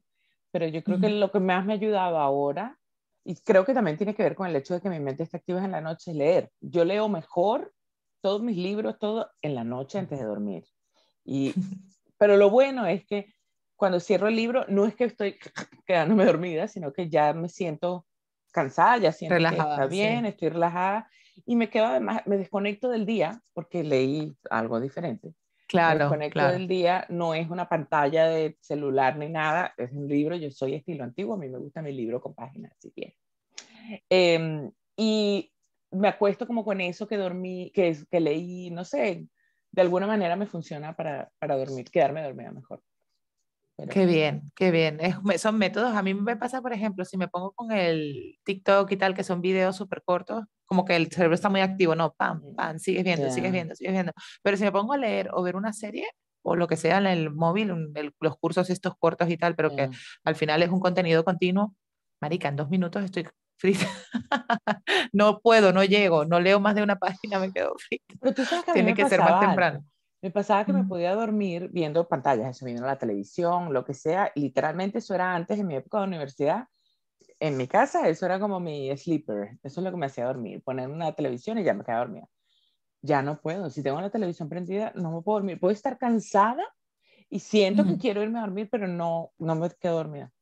Pero 0.51 0.67
yo 0.67 0.83
creo 0.83 0.99
que 0.99 1.11
lo 1.11 1.31
que 1.31 1.41
más 1.41 1.65
me 1.65 1.73
ha 1.73 1.77
ayudado 1.77 2.19
ahora, 2.19 2.79
y 3.25 3.37
creo 3.37 3.65
que 3.65 3.75
también 3.75 3.97
tiene 3.97 4.15
que 4.15 4.23
ver 4.23 4.35
con 4.35 4.47
el 4.47 4.57
hecho 4.57 4.75
de 4.75 4.81
que 4.81 4.89
mi 4.89 5.01
mente 5.01 5.23
está 5.23 5.37
activa 5.37 5.65
en 5.65 5.73
la 5.73 5.81
noche, 5.81 6.11
es 6.11 6.17
leer. 6.17 6.51
Yo 6.61 6.85
leo 6.85 7.09
mejor 7.09 7.73
todos 8.23 8.43
mis 8.43 8.57
libros, 8.57 8.99
todo 8.99 9.31
en 9.43 9.55
la 9.55 9.65
noche 9.65 9.99
antes 9.99 10.19
de 10.19 10.25
dormir. 10.25 10.65
Y, 11.25 11.53
pero 12.19 12.37
lo 12.37 12.51
bueno 12.51 12.87
es 12.87 13.05
que 13.07 13.33
cuando 13.77 14.01
cierro 14.01 14.29
el 14.29 14.37
libro, 14.37 14.65
no 14.69 14.87
es 14.87 14.95
que 14.97 15.05
estoy 15.05 15.39
quedándome 15.87 16.25
dormida, 16.25 16.69
sino 16.69 16.93
que 16.93 17.09
ya 17.09 17.33
me 17.33 17.49
siento 17.49 18.07
cansada, 18.51 18.99
ya 18.99 19.13
siento 19.13 19.35
relajada, 19.35 19.65
que 19.65 19.83
está 19.83 19.87
bien, 19.87 20.27
estoy 20.27 20.49
relajada 20.49 21.09
y 21.47 21.57
me 21.57 21.71
quedo 21.71 21.87
además, 21.87 22.23
me 22.27 22.37
desconecto 22.37 22.89
del 22.91 23.07
día 23.07 23.41
porque 23.53 23.85
leí 23.85 24.35
algo 24.51 24.81
diferente. 24.81 25.35
Claro. 25.67 25.99
Me 25.99 26.05
desconecto 26.05 26.49
del 26.49 26.67
día, 26.67 27.05
no 27.11 27.35
es 27.35 27.51
una 27.51 27.69
pantalla 27.69 28.27
de 28.29 28.57
celular 28.61 29.17
ni 29.17 29.29
nada, 29.29 29.75
es 29.77 29.93
un 29.93 30.09
libro, 30.09 30.35
yo 30.37 30.51
soy 30.51 30.75
estilo 30.75 31.05
antiguo, 31.05 31.35
a 31.35 31.39
mí 31.39 31.49
me 31.49 31.59
gusta 31.59 31.83
mi 31.83 31.93
libro 31.93 32.21
con 32.21 32.35
páginas 32.35 32.73
así 32.73 32.93
bien. 32.97 33.13
Em, 34.09 34.71
y 34.97 35.53
me 35.91 36.09
acuesto 36.09 36.47
como 36.47 36.65
con 36.65 36.81
eso 36.81 37.07
que 37.07 37.17
dormí, 37.17 37.71
que, 37.75 37.97
que 38.11 38.21
leí, 38.21 38.71
no 38.71 38.85
sé, 38.85 39.27
de 39.71 39.83
alguna 39.83 40.07
manera 40.07 40.37
me 40.37 40.47
funciona 40.47 40.97
para, 40.97 41.31
para 41.39 41.57
dormir, 41.57 41.91
quedarme 41.91 42.23
dormida 42.23 42.51
mejor. 42.51 42.83
Qué 43.91 44.07
bien, 44.07 44.43
qué 44.57 44.71
bien. 44.73 44.99
Es, 45.01 45.41
son 45.41 45.57
métodos. 45.57 45.95
A 45.95 46.03
mí 46.03 46.13
me 46.13 46.37
pasa, 46.37 46.61
por 46.61 46.73
ejemplo, 46.73 47.05
si 47.05 47.17
me 47.17 47.29
pongo 47.29 47.53
con 47.53 47.71
el 47.71 48.37
TikTok 48.45 48.91
y 48.91 48.97
tal, 48.97 49.15
que 49.15 49.23
son 49.23 49.41
videos 49.41 49.77
súper 49.77 50.03
cortos, 50.03 50.45
como 50.67 50.85
que 50.85 50.97
el 50.97 51.11
cerebro 51.13 51.35
está 51.35 51.49
muy 51.49 51.61
activo, 51.61 51.95
no, 51.95 52.13
pam, 52.13 52.43
pam, 52.57 52.79
sigues 52.79 53.05
viendo, 53.05 53.31
sigues 53.31 53.53
viendo, 53.53 53.75
sigues 53.77 53.93
viendo. 53.93 54.13
Pero 54.43 54.57
si 54.57 54.65
me 54.65 54.73
pongo 54.73 54.95
a 54.95 54.99
leer 54.99 55.31
o 55.33 55.43
ver 55.43 55.55
una 55.55 55.73
serie, 55.73 56.07
o 56.43 56.57
lo 56.57 56.67
que 56.67 56.77
sea 56.77 56.99
en 56.99 57.07
el 57.07 57.31
móvil, 57.31 57.73
los 58.21 58.37
cursos 58.39 58.69
estos 58.71 58.95
cortos 58.99 59.31
y 59.31 59.37
tal, 59.37 59.55
pero 59.55 59.75
que 59.75 59.91
al 60.25 60.35
final 60.35 60.63
es 60.63 60.71
un 60.71 60.81
contenido 60.81 61.25
continuo, 61.25 61.75
marica, 62.21 62.49
en 62.49 62.57
dos 62.57 62.71
minutos 62.71 63.05
estoy 63.05 63.29
frita. 63.59 63.87
no 65.13 65.41
puedo, 65.41 65.73
no 65.73 65.85
llego, 65.85 66.25
no 66.25 66.41
leo 66.41 66.59
más 66.59 66.75
de 66.75 66.83
una 66.83 66.97
página, 66.97 67.39
me 67.39 67.53
quedo 67.53 67.75
frita. 67.79 68.15
Tiene 68.73 68.95
que 68.95 69.09
ser 69.09 69.21
más 69.21 69.41
temprano. 69.41 69.85
Me 70.21 70.33
pasaba 70.33 70.65
que 70.65 70.73
me 70.73 70.85
podía 70.85 71.15
dormir 71.15 71.69
viendo 71.73 72.09
pantallas, 72.09 72.51
eso, 72.51 72.65
viendo 72.65 72.85
la 72.85 72.99
televisión, 72.99 73.73
lo 73.73 73.85
que 73.85 73.95
sea. 73.95 74.33
Literalmente 74.35 74.99
eso 74.99 75.15
era 75.15 75.35
antes 75.35 75.59
en 75.61 75.67
mi 75.67 75.77
época 75.77 75.99
de 75.99 76.09
universidad. 76.09 76.67
En 77.39 77.57
mi 77.57 77.69
casa 77.69 78.09
eso 78.09 78.27
era 78.27 78.41
como 78.41 78.59
mi 78.59 78.97
sleeper. 78.97 79.59
Eso 79.63 79.81
es 79.81 79.85
lo 79.85 79.91
que 79.93 79.97
me 79.97 80.07
hacía 80.07 80.27
dormir. 80.27 80.61
Poner 80.63 80.89
una 80.89 81.13
televisión 81.13 81.59
y 81.59 81.63
ya 81.63 81.73
me 81.73 81.85
quedaba 81.85 82.05
dormida. 82.05 82.29
Ya 83.01 83.23
no 83.23 83.41
puedo. 83.41 83.71
Si 83.71 83.81
tengo 83.83 84.01
la 84.01 84.11
televisión 84.11 84.49
prendida, 84.49 84.93
no 84.97 85.13
me 85.13 85.23
puedo 85.23 85.39
dormir. 85.39 85.61
Puedo 85.61 85.73
estar 85.73 85.99
cansada 85.99 86.65
y 87.31 87.39
siento 87.39 87.85
que 87.87 87.97
quiero 87.97 88.21
irme 88.23 88.39
a 88.39 88.43
dormir, 88.43 88.69
pero 88.73 88.89
no, 88.89 89.31
no 89.39 89.55
me 89.55 89.71
quedo 89.71 89.97
dormida. 89.97 90.33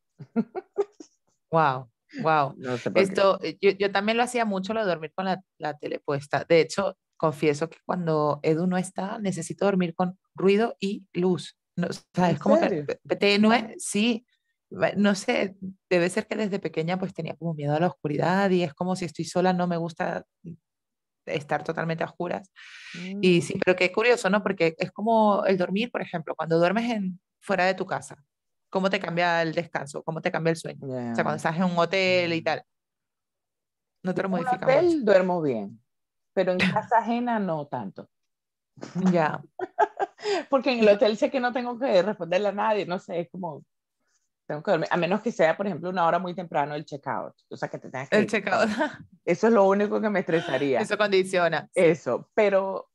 wow. 1.50 1.90
Wow. 2.22 2.54
Esto, 2.94 3.38
eh, 3.42 3.58
yo, 3.60 3.72
yo, 3.72 3.92
también 3.92 4.16
lo 4.16 4.22
hacía 4.22 4.46
mucho 4.46 4.72
lo 4.72 4.80
de 4.80 4.86
dormir 4.86 5.12
con 5.14 5.26
la, 5.26 5.42
la 5.58 5.76
tele 5.76 6.00
puesta. 6.00 6.46
De 6.48 6.60
hecho, 6.60 6.96
confieso 7.16 7.68
que 7.68 7.78
cuando 7.84 8.40
Edu 8.42 8.66
no 8.66 8.76
está, 8.76 9.18
necesito 9.18 9.64
dormir 9.64 9.94
con 9.94 10.18
ruido 10.34 10.76
y 10.80 11.06
luz. 11.12 11.58
No, 11.76 11.88
¿Sabes? 12.14 12.38
Como 12.38 12.58
que 12.58 12.86
tenue, 13.18 13.74
sí. 13.78 14.26
No 14.96 15.14
sé, 15.14 15.56
debe 15.88 16.10
ser 16.10 16.26
que 16.26 16.36
desde 16.36 16.58
pequeña 16.58 16.98
pues 16.98 17.14
tenía 17.14 17.36
como 17.36 17.54
miedo 17.54 17.74
a 17.74 17.80
la 17.80 17.86
oscuridad 17.86 18.50
y 18.50 18.62
es 18.62 18.74
como 18.74 18.96
si 18.96 19.04
estoy 19.04 19.24
sola, 19.24 19.52
no 19.52 19.66
me 19.66 19.76
gusta 19.76 20.24
estar 21.26 21.62
totalmente 21.64 22.02
a 22.04 22.06
oscuras. 22.06 22.50
Y 23.20 23.42
sí, 23.42 23.56
mm. 23.56 23.60
pero 23.64 23.76
qué 23.76 23.92
curioso, 23.92 24.30
¿no? 24.30 24.42
Porque 24.42 24.74
es 24.78 24.90
como 24.92 25.44
el 25.44 25.58
dormir, 25.58 25.90
por 25.90 26.02
ejemplo, 26.02 26.34
cuando 26.34 26.58
duermes 26.58 26.90
en, 26.90 27.20
fuera 27.40 27.64
de 27.64 27.74
tu 27.74 27.86
casa, 27.86 28.16
¿cómo 28.70 28.90
te 28.90 29.00
cambia 29.00 29.42
el 29.42 29.52
descanso? 29.52 30.02
¿Cómo 30.02 30.20
te 30.20 30.30
cambia 30.30 30.50
el 30.52 30.56
sueño? 30.56 30.86
O 30.86 31.14
sea, 31.14 31.24
cuando 31.24 31.36
estás 31.36 31.56
en 31.56 31.64
un 31.64 31.78
hotel 31.78 32.32
y 32.32 32.40
mm. 32.40 32.44
tal. 32.44 32.62
No 34.02 34.14
te 34.14 34.22
lo 34.22 34.28
modifica. 34.28 34.56
En 34.56 34.86
hotel 34.86 35.04
duermo 35.04 35.42
bien, 35.42 35.80
pero 36.36 36.52
en 36.52 36.58
casa 36.84 36.98
ajena 36.98 37.38
no 37.40 37.66
tanto. 37.66 38.08
Ya. 39.10 39.40
Porque 40.50 40.72
en 40.72 40.80
el 40.80 40.88
hotel 40.90 41.16
sé 41.16 41.30
que 41.30 41.40
no 41.40 41.50
tengo 41.52 41.78
que 41.78 42.02
responderle 42.02 42.48
a 42.48 42.52
nadie, 42.52 42.84
no 42.84 42.98
sé, 42.98 43.20
es 43.20 43.30
como 43.30 43.64
tengo 44.46 44.62
que 44.62 44.70
dormir, 44.70 44.88
a 44.92 44.96
menos 44.96 45.22
que 45.22 45.32
sea, 45.32 45.56
por 45.56 45.66
ejemplo, 45.66 45.90
una 45.90 46.06
hora 46.06 46.20
muy 46.20 46.34
temprano 46.34 46.74
el 46.74 46.84
checkout, 46.84 47.34
o 47.48 47.56
sea, 47.56 47.68
que 47.68 47.78
te 47.78 47.90
tengas 47.90 48.08
que... 48.08 48.18
El 48.18 48.28
checkout. 48.28 48.68
Eso 49.24 49.48
es 49.48 49.52
lo 49.52 49.66
único 49.66 50.00
que 50.00 50.08
me 50.08 50.20
estresaría. 50.20 50.78
Eso 50.78 50.96
condiciona. 50.96 51.68
Eso, 51.74 52.30
pero 52.32 52.90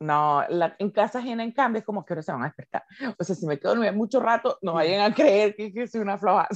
no, 0.00 0.42
la, 0.48 0.74
en 0.80 0.90
casa 0.90 1.20
ajena, 1.20 1.44
en 1.44 1.52
cambio, 1.52 1.78
es 1.80 1.84
como 1.84 2.04
que 2.04 2.14
ahora 2.14 2.22
se 2.22 2.32
van 2.32 2.42
a 2.42 2.46
despertar. 2.46 2.84
O 3.16 3.22
sea, 3.22 3.36
si 3.36 3.46
me 3.46 3.60
quedo 3.60 3.72
dormida 3.72 3.92
mucho 3.92 4.18
rato, 4.18 4.58
no 4.62 4.72
vayan 4.72 5.08
a 5.08 5.14
creer 5.14 5.54
que, 5.54 5.72
que 5.72 5.86
soy 5.86 6.00
una 6.00 6.18
floja. 6.18 6.48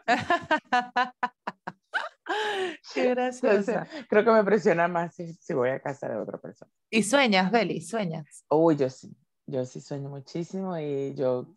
Qué 2.94 3.10
graciosa. 3.10 3.86
creo 4.08 4.24
que 4.24 4.30
me 4.30 4.44
presiona 4.44 4.88
más 4.88 5.14
si, 5.14 5.32
si, 5.34 5.54
voy 5.54 5.70
a 5.70 5.80
casa 5.80 6.08
de 6.08 6.16
otra 6.16 6.38
persona. 6.38 6.70
¿Y 6.90 7.02
sueñas, 7.02 7.50
Beli? 7.50 7.80
¿Sueñas? 7.80 8.44
Uy, 8.48 8.76
yo 8.76 8.90
sí. 8.90 9.16
Yo 9.46 9.64
sí 9.66 9.80
sueño 9.80 10.08
muchísimo 10.08 10.78
y 10.78 11.14
yo 11.14 11.54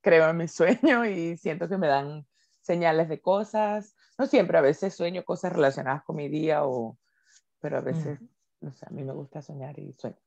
creo 0.00 0.28
en 0.28 0.36
mi 0.36 0.48
sueño 0.48 1.04
y 1.04 1.36
siento 1.36 1.68
que 1.68 1.78
me 1.78 1.86
dan 1.86 2.26
señales 2.60 3.08
de 3.08 3.20
cosas. 3.20 3.94
No 4.18 4.26
siempre, 4.26 4.58
a 4.58 4.62
veces 4.62 4.94
sueño 4.94 5.24
cosas 5.24 5.52
relacionadas 5.52 6.02
con 6.04 6.16
mi 6.16 6.28
día 6.28 6.64
o... 6.64 6.98
Pero 7.60 7.78
a 7.78 7.80
veces, 7.80 8.20
no 8.60 8.72
sé, 8.72 8.86
a 8.86 8.90
mí 8.90 9.02
me 9.02 9.12
gusta 9.12 9.42
soñar 9.42 9.78
y 9.78 9.92
sueño. 9.98 10.18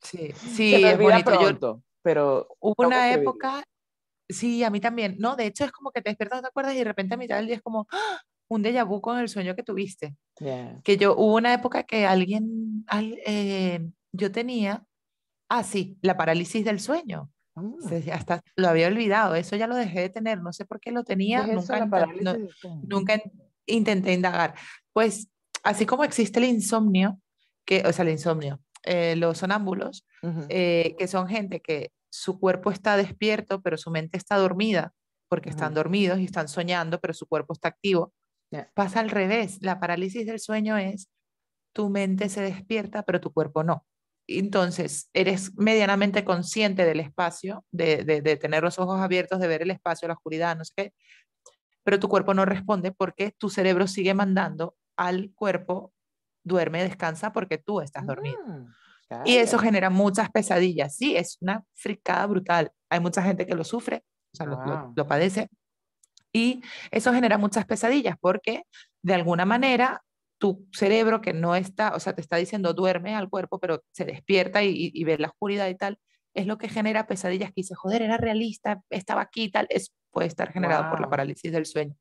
Sí, 0.00 0.32
sí, 0.56 0.74
es 0.74 0.98
bonito. 0.98 1.82
pero 2.02 2.48
hubo 2.60 2.86
una 2.86 3.12
época, 3.12 3.62
sí, 4.28 4.64
a 4.64 4.70
mí 4.70 4.80
también, 4.80 5.16
no, 5.18 5.36
de 5.36 5.46
hecho 5.46 5.64
es 5.64 5.72
como 5.72 5.90
que 5.90 6.00
te 6.00 6.10
despiertas, 6.10 6.42
te 6.42 6.48
acuerdas 6.48 6.74
y 6.74 6.78
de 6.78 6.84
repente 6.84 7.14
a 7.14 7.18
mitad 7.18 7.36
del 7.36 7.46
día 7.46 7.56
es 7.56 7.62
como 7.62 7.86
¡ah! 7.90 8.20
Un 8.54 8.62
déjà 8.62 8.84
vu 8.84 9.00
con 9.00 9.18
el 9.18 9.28
sueño 9.28 9.54
que 9.54 9.62
tuviste. 9.62 10.16
Que 10.84 10.96
yo, 10.96 11.14
hubo 11.16 11.36
una 11.36 11.54
época 11.54 11.84
que 11.84 12.06
alguien, 12.06 12.84
eh, 13.26 13.80
yo 14.12 14.32
tenía, 14.32 14.84
ah, 15.48 15.62
sí, 15.64 15.98
la 16.02 16.16
parálisis 16.16 16.64
del 16.64 16.80
sueño. 16.80 17.30
Mm. 17.54 18.10
hasta 18.14 18.42
lo 18.56 18.68
había 18.68 18.86
olvidado, 18.86 19.34
eso 19.34 19.56
ya 19.56 19.66
lo 19.66 19.76
dejé 19.76 20.00
de 20.00 20.08
tener, 20.08 20.40
no 20.40 20.54
sé 20.54 20.64
por 20.64 20.80
qué 20.80 20.90
lo 20.90 21.04
tenía, 21.04 21.46
nunca, 21.46 21.86
nunca 22.88 23.22
intenté 23.66 24.14
indagar. 24.14 24.54
Pues 24.94 25.28
así 25.62 25.84
como 25.84 26.04
existe 26.04 26.38
el 26.38 26.46
insomnio, 26.46 27.20
que, 27.66 27.82
o 27.86 27.92
sea, 27.92 28.04
el 28.04 28.12
insomnio, 28.12 28.60
eh, 28.84 29.16
los 29.16 29.38
sonámbulos, 29.38 30.06
eh, 30.48 30.94
que 30.98 31.06
son 31.06 31.28
gente 31.28 31.60
que 31.60 31.92
su 32.10 32.38
cuerpo 32.38 32.70
está 32.70 32.96
despierto, 32.96 33.60
pero 33.62 33.76
su 33.76 33.90
mente 33.90 34.16
está 34.16 34.36
dormida, 34.36 34.92
porque 35.28 35.50
están 35.50 35.72
dormidos 35.72 36.18
y 36.18 36.24
están 36.24 36.48
soñando, 36.48 37.00
pero 37.00 37.14
su 37.14 37.26
cuerpo 37.26 37.54
está 37.54 37.68
activo. 37.68 38.12
Pasa 38.74 39.00
al 39.00 39.10
revés, 39.10 39.58
la 39.60 39.80
parálisis 39.80 40.26
del 40.26 40.40
sueño 40.40 40.76
es 40.76 41.08
tu 41.72 41.88
mente 41.88 42.28
se 42.28 42.42
despierta, 42.42 43.02
pero 43.02 43.20
tu 43.20 43.32
cuerpo 43.32 43.64
no. 43.64 43.86
Entonces, 44.26 45.10
eres 45.12 45.54
medianamente 45.56 46.24
consciente 46.24 46.84
del 46.84 47.00
espacio, 47.00 47.64
de, 47.70 48.04
de, 48.04 48.36
tener 48.36 48.62
los 48.62 48.78
ojos 48.78 49.00
abiertos, 49.00 49.40
de 49.40 49.48
ver 49.48 49.62
el 49.62 49.70
espacio, 49.70 50.06
la 50.06 50.14
oscuridad, 50.14 50.56
no 50.56 50.64
sé 50.64 50.72
qué, 50.76 50.94
pero 51.82 51.98
tu 51.98 52.08
cuerpo 52.08 52.34
no 52.34 52.44
responde 52.44 52.92
porque 52.92 53.32
tu 53.32 53.50
cerebro 53.50 53.86
sigue 53.86 54.14
mandando 54.14 54.76
al 54.96 55.32
cuerpo 55.34 55.92
duerme, 56.44 56.82
descansa 56.82 57.32
porque 57.32 57.58
tú 57.58 57.80
estás 57.80 58.06
dormido. 58.06 58.38
Mm, 58.46 58.66
y 59.24 59.36
eso 59.36 59.58
genera 59.58 59.90
muchas 59.90 60.30
pesadillas. 60.30 60.96
Sí, 60.96 61.16
es 61.16 61.38
una 61.40 61.64
fricada 61.74 62.26
brutal. 62.26 62.72
Hay 62.88 63.00
mucha 63.00 63.22
gente 63.22 63.46
que 63.46 63.54
lo 63.54 63.64
sufre, 63.64 64.04
o 64.32 64.36
sea, 64.36 64.46
lo, 64.46 64.92
lo, 64.94 65.06
padece. 65.06 65.48
Y 66.32 66.62
eso 66.90 67.12
genera 67.12 67.38
muchas 67.38 67.66
pesadillas 67.66 68.16
porque 68.20 68.64
de 69.02 69.14
alguna 69.14 69.44
manera 69.44 70.02
tu 70.38 70.66
cerebro 70.72 71.20
que 71.20 71.32
no 71.32 71.54
está, 71.54 71.94
o 71.94 72.00
sea, 72.00 72.14
te 72.14 72.20
está 72.20 72.36
diciendo 72.36 72.74
duerme 72.74 73.14
al 73.14 73.30
cuerpo, 73.30 73.60
pero 73.60 73.84
se 73.92 74.04
despierta 74.04 74.62
y, 74.64 74.90
y, 74.92 75.04
ve 75.04 75.16
la 75.18 75.28
oscuridad 75.28 75.68
y 75.68 75.76
tal, 75.76 75.98
es 76.34 76.46
lo 76.46 76.58
que 76.58 76.68
genera 76.68 77.06
pesadillas 77.06 77.50
que 77.50 77.60
dice, 77.60 77.76
joder, 77.76 78.02
era 78.02 78.16
realista, 78.16 78.82
estaba 78.90 79.20
aquí 79.20 79.44
y 79.44 79.50
tal, 79.50 79.66
es, 79.70 79.92
puede 80.10 80.26
estar 80.26 80.52
generado 80.52 80.90
por 80.90 81.00
la 81.00 81.08
parálisis 81.08 81.52
del 81.52 81.66
sueño. 81.66 81.94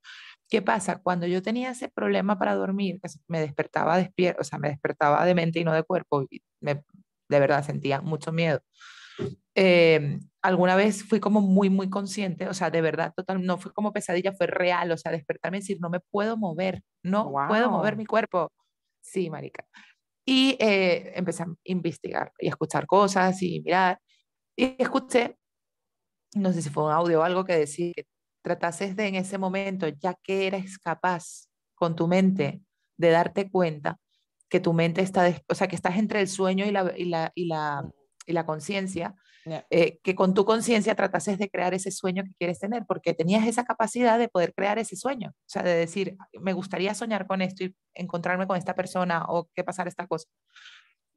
¿Qué 0.50 0.62
pasa? 0.62 1.00
Cuando 1.02 1.28
yo 1.28 1.42
tenía 1.42 1.70
ese 1.72 1.88
problema 1.90 2.40
para 2.40 2.56
dormir, 2.56 3.00
que 3.02 3.10
me 3.28 3.40
despertaba 3.40 3.98
despierto, 3.98 4.42
o 4.42 4.44
sea, 4.44 4.58
me 4.58 4.70
despertaba 4.70 5.24
de 5.24 5.36
mente 5.36 5.60
y 5.60 5.64
no 5.64 5.74
de 5.74 5.84
cuerpo, 5.84 6.24
y 6.30 6.42
me, 6.62 6.84
de 7.30 7.40
verdad 7.40 7.64
sentía 7.64 8.02
mucho 8.02 8.32
miedo. 8.32 8.62
Eh, 9.56 10.20
alguna 10.42 10.76
vez 10.76 11.04
fui 11.04 11.20
como 11.20 11.42
muy, 11.42 11.70
muy 11.70 11.90
consciente, 11.90 12.48
o 12.48 12.54
sea, 12.54 12.70
de 12.72 12.82
verdad, 12.82 13.14
total, 13.16 13.44
no 13.46 13.58
fue 13.58 13.74
como 13.74 13.94
pesadilla, 13.94 14.34
fue 14.34 14.48
real, 14.48 14.92
o 14.92 14.98
sea, 14.98 15.12
despertarme 15.12 15.58
y 15.58 15.62
decir, 15.62 15.78
no 15.80 15.90
me 15.90 16.00
puedo 16.00 16.38
mover, 16.38 16.84
no 17.04 17.32
puedo 17.48 17.70
mover 17.70 17.96
mi 17.98 18.06
cuerpo. 18.06 18.52
Sí, 19.02 19.30
marica. 19.30 19.66
Y 20.26 20.58
eh, 20.60 21.14
empecé 21.16 21.44
a 21.44 21.48
investigar 21.64 22.32
y 22.40 22.48
a 22.48 22.52
escuchar 22.52 22.86
cosas 22.88 23.42
y 23.42 23.62
mirar. 23.62 24.00
Y 24.56 24.76
escuché, 24.82 25.38
no 26.36 26.54
sé 26.54 26.62
si 26.62 26.70
fue 26.70 26.86
un 26.86 26.92
audio 26.92 27.20
o 27.22 27.24
algo 27.24 27.46
que 27.46 27.58
decía 27.58 27.92
que 27.96 28.06
tratases 28.44 28.96
de 28.96 29.08
en 29.08 29.16
ese 29.16 29.38
momento, 29.38 29.88
ya 29.88 30.16
que 30.24 30.48
eres 30.48 30.78
capaz 30.80 31.48
con 31.76 31.96
tu 31.96 32.08
mente 32.08 32.62
de 32.98 33.10
darte 33.10 33.50
cuenta 33.50 33.98
que 34.50 34.60
tu 34.60 34.74
mente 34.74 35.02
está, 35.02 35.34
o 35.48 35.56
sea, 35.56 35.68
que 35.68 35.76
estás 35.76 35.98
entre 35.98 36.22
el 36.22 36.28
sueño 36.28 36.66
y 36.66 36.72
la, 36.72 36.94
y 36.98 37.06
la, 37.06 37.32
y 37.36 37.46
la, 37.48 37.90
y 38.26 38.34
la 38.34 38.46
conciencia, 38.46 39.16
eh, 39.70 40.00
que 40.04 40.16
con 40.16 40.34
tu 40.34 40.46
conciencia 40.46 40.96
tratases 40.96 41.38
de 41.40 41.50
crear 41.50 41.74
ese 41.74 41.92
sueño 41.92 42.24
que 42.24 42.34
quieres 42.38 42.60
tener, 42.60 42.86
porque 42.86 43.14
tenías 43.14 43.48
esa 43.48 43.66
capacidad 43.66 44.20
de 44.20 44.30
poder 44.30 44.54
crear 44.54 44.78
ese 44.80 44.96
sueño, 44.96 45.30
o 45.32 45.50
sea, 45.50 45.64
de 45.64 45.76
decir, 45.76 46.18
me 46.40 46.54
gustaría 46.54 46.94
soñar 46.94 47.28
con 47.28 47.42
esto 47.42 47.64
y 47.64 47.76
encontrarme 47.94 48.48
con 48.48 48.58
esta 48.58 48.76
persona 48.76 49.26
o 49.28 49.50
que 49.56 49.64
pasar 49.64 49.88
esta 49.88 50.08
cosa. 50.08 50.28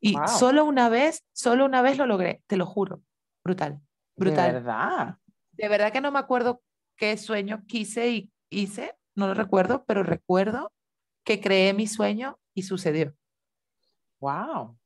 Y 0.01 0.17
solo 0.39 0.65
una 0.65 0.89
vez, 0.89 1.25
solo 1.33 1.65
una 1.65 1.83
vez 1.83 1.99
lo 1.99 2.07
logré, 2.07 2.43
te 2.47 2.57
lo 2.57 2.67
juro, 2.67 3.03
brutal, 3.43 3.81
brutal. 4.17 4.49
De 4.49 4.53
verdad. 4.53 5.19
De 5.53 5.69
verdad 5.69 5.93
que 5.93 6.01
no 6.01 6.11
me 6.11 6.19
acuerdo 6.19 6.63
qué 6.97 7.17
sueño 7.17 7.65
quise 7.67 8.11
y 8.11 8.33
hice, 8.51 8.97
no 9.15 9.27
lo 9.27 9.35
recuerdo, 9.35 9.85
pero 9.87 10.03
recuerdo 10.03 10.73
que 11.25 11.41
creé 11.41 11.73
mi 11.73 11.87
sueño 11.87 12.39
y 12.55 12.63
sucedió. 12.63 13.15
Wow. 14.21 14.79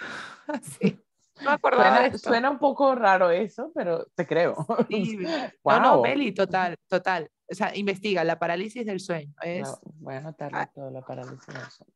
suena, 1.40 2.18
suena, 2.18 2.50
un 2.50 2.58
poco 2.58 2.94
raro 2.94 3.30
eso, 3.30 3.70
pero 3.74 4.06
te 4.14 4.26
creo. 4.26 4.66
Sí. 4.88 5.18
wow. 5.62 5.74
No, 5.80 5.80
no, 5.80 6.02
Beli, 6.02 6.32
total, 6.32 6.76
total. 6.88 7.30
O 7.50 7.54
sea, 7.54 7.76
investiga, 7.76 8.22
la 8.24 8.38
parálisis 8.38 8.86
del 8.86 9.00
sueño. 9.00 9.32
Es... 9.42 9.68
voy 9.98 10.14
a 10.14 10.18
anotar 10.18 10.50
ah. 10.54 10.70
todo, 10.72 10.90
la 10.90 11.02
parálisis 11.02 11.46
del 11.46 11.70
sueño. 11.70 11.92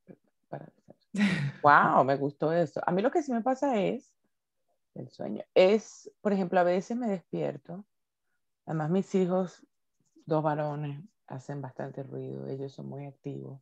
Wow, 1.62 2.04
me 2.04 2.16
gustó 2.16 2.52
eso. 2.52 2.80
A 2.84 2.90
mí 2.90 3.00
lo 3.00 3.12
que 3.12 3.22
sí 3.22 3.32
me 3.32 3.40
pasa 3.40 3.78
es, 3.78 4.12
el 4.96 5.08
sueño, 5.10 5.44
es, 5.54 6.10
por 6.20 6.32
ejemplo, 6.32 6.58
a 6.58 6.64
veces 6.64 6.96
me 6.96 7.06
despierto 7.06 7.84
Además, 8.66 8.90
mis 8.90 9.14
hijos, 9.14 9.66
dos 10.24 10.42
varones, 10.42 11.02
hacen 11.26 11.60
bastante 11.60 12.02
ruido, 12.02 12.46
ellos 12.48 12.72
son 12.72 12.88
muy 12.88 13.06
activos. 13.06 13.60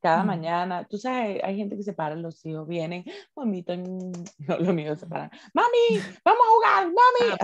Cada 0.00 0.24
mañana, 0.24 0.86
tú 0.88 0.96
sabes, 0.96 1.40
hay 1.44 1.56
gente 1.56 1.76
que 1.76 1.82
se 1.82 1.92
para, 1.92 2.14
los 2.14 2.44
hijos 2.46 2.66
vienen, 2.66 3.04
mamita, 3.36 3.76
no, 3.76 4.58
los 4.58 4.74
míos 4.74 4.98
se 4.98 5.06
paran, 5.06 5.30
mami, 5.52 5.68
vamos 6.24 6.42
a 6.46 6.50
jugar, 6.50 6.86
mami. 6.86 7.36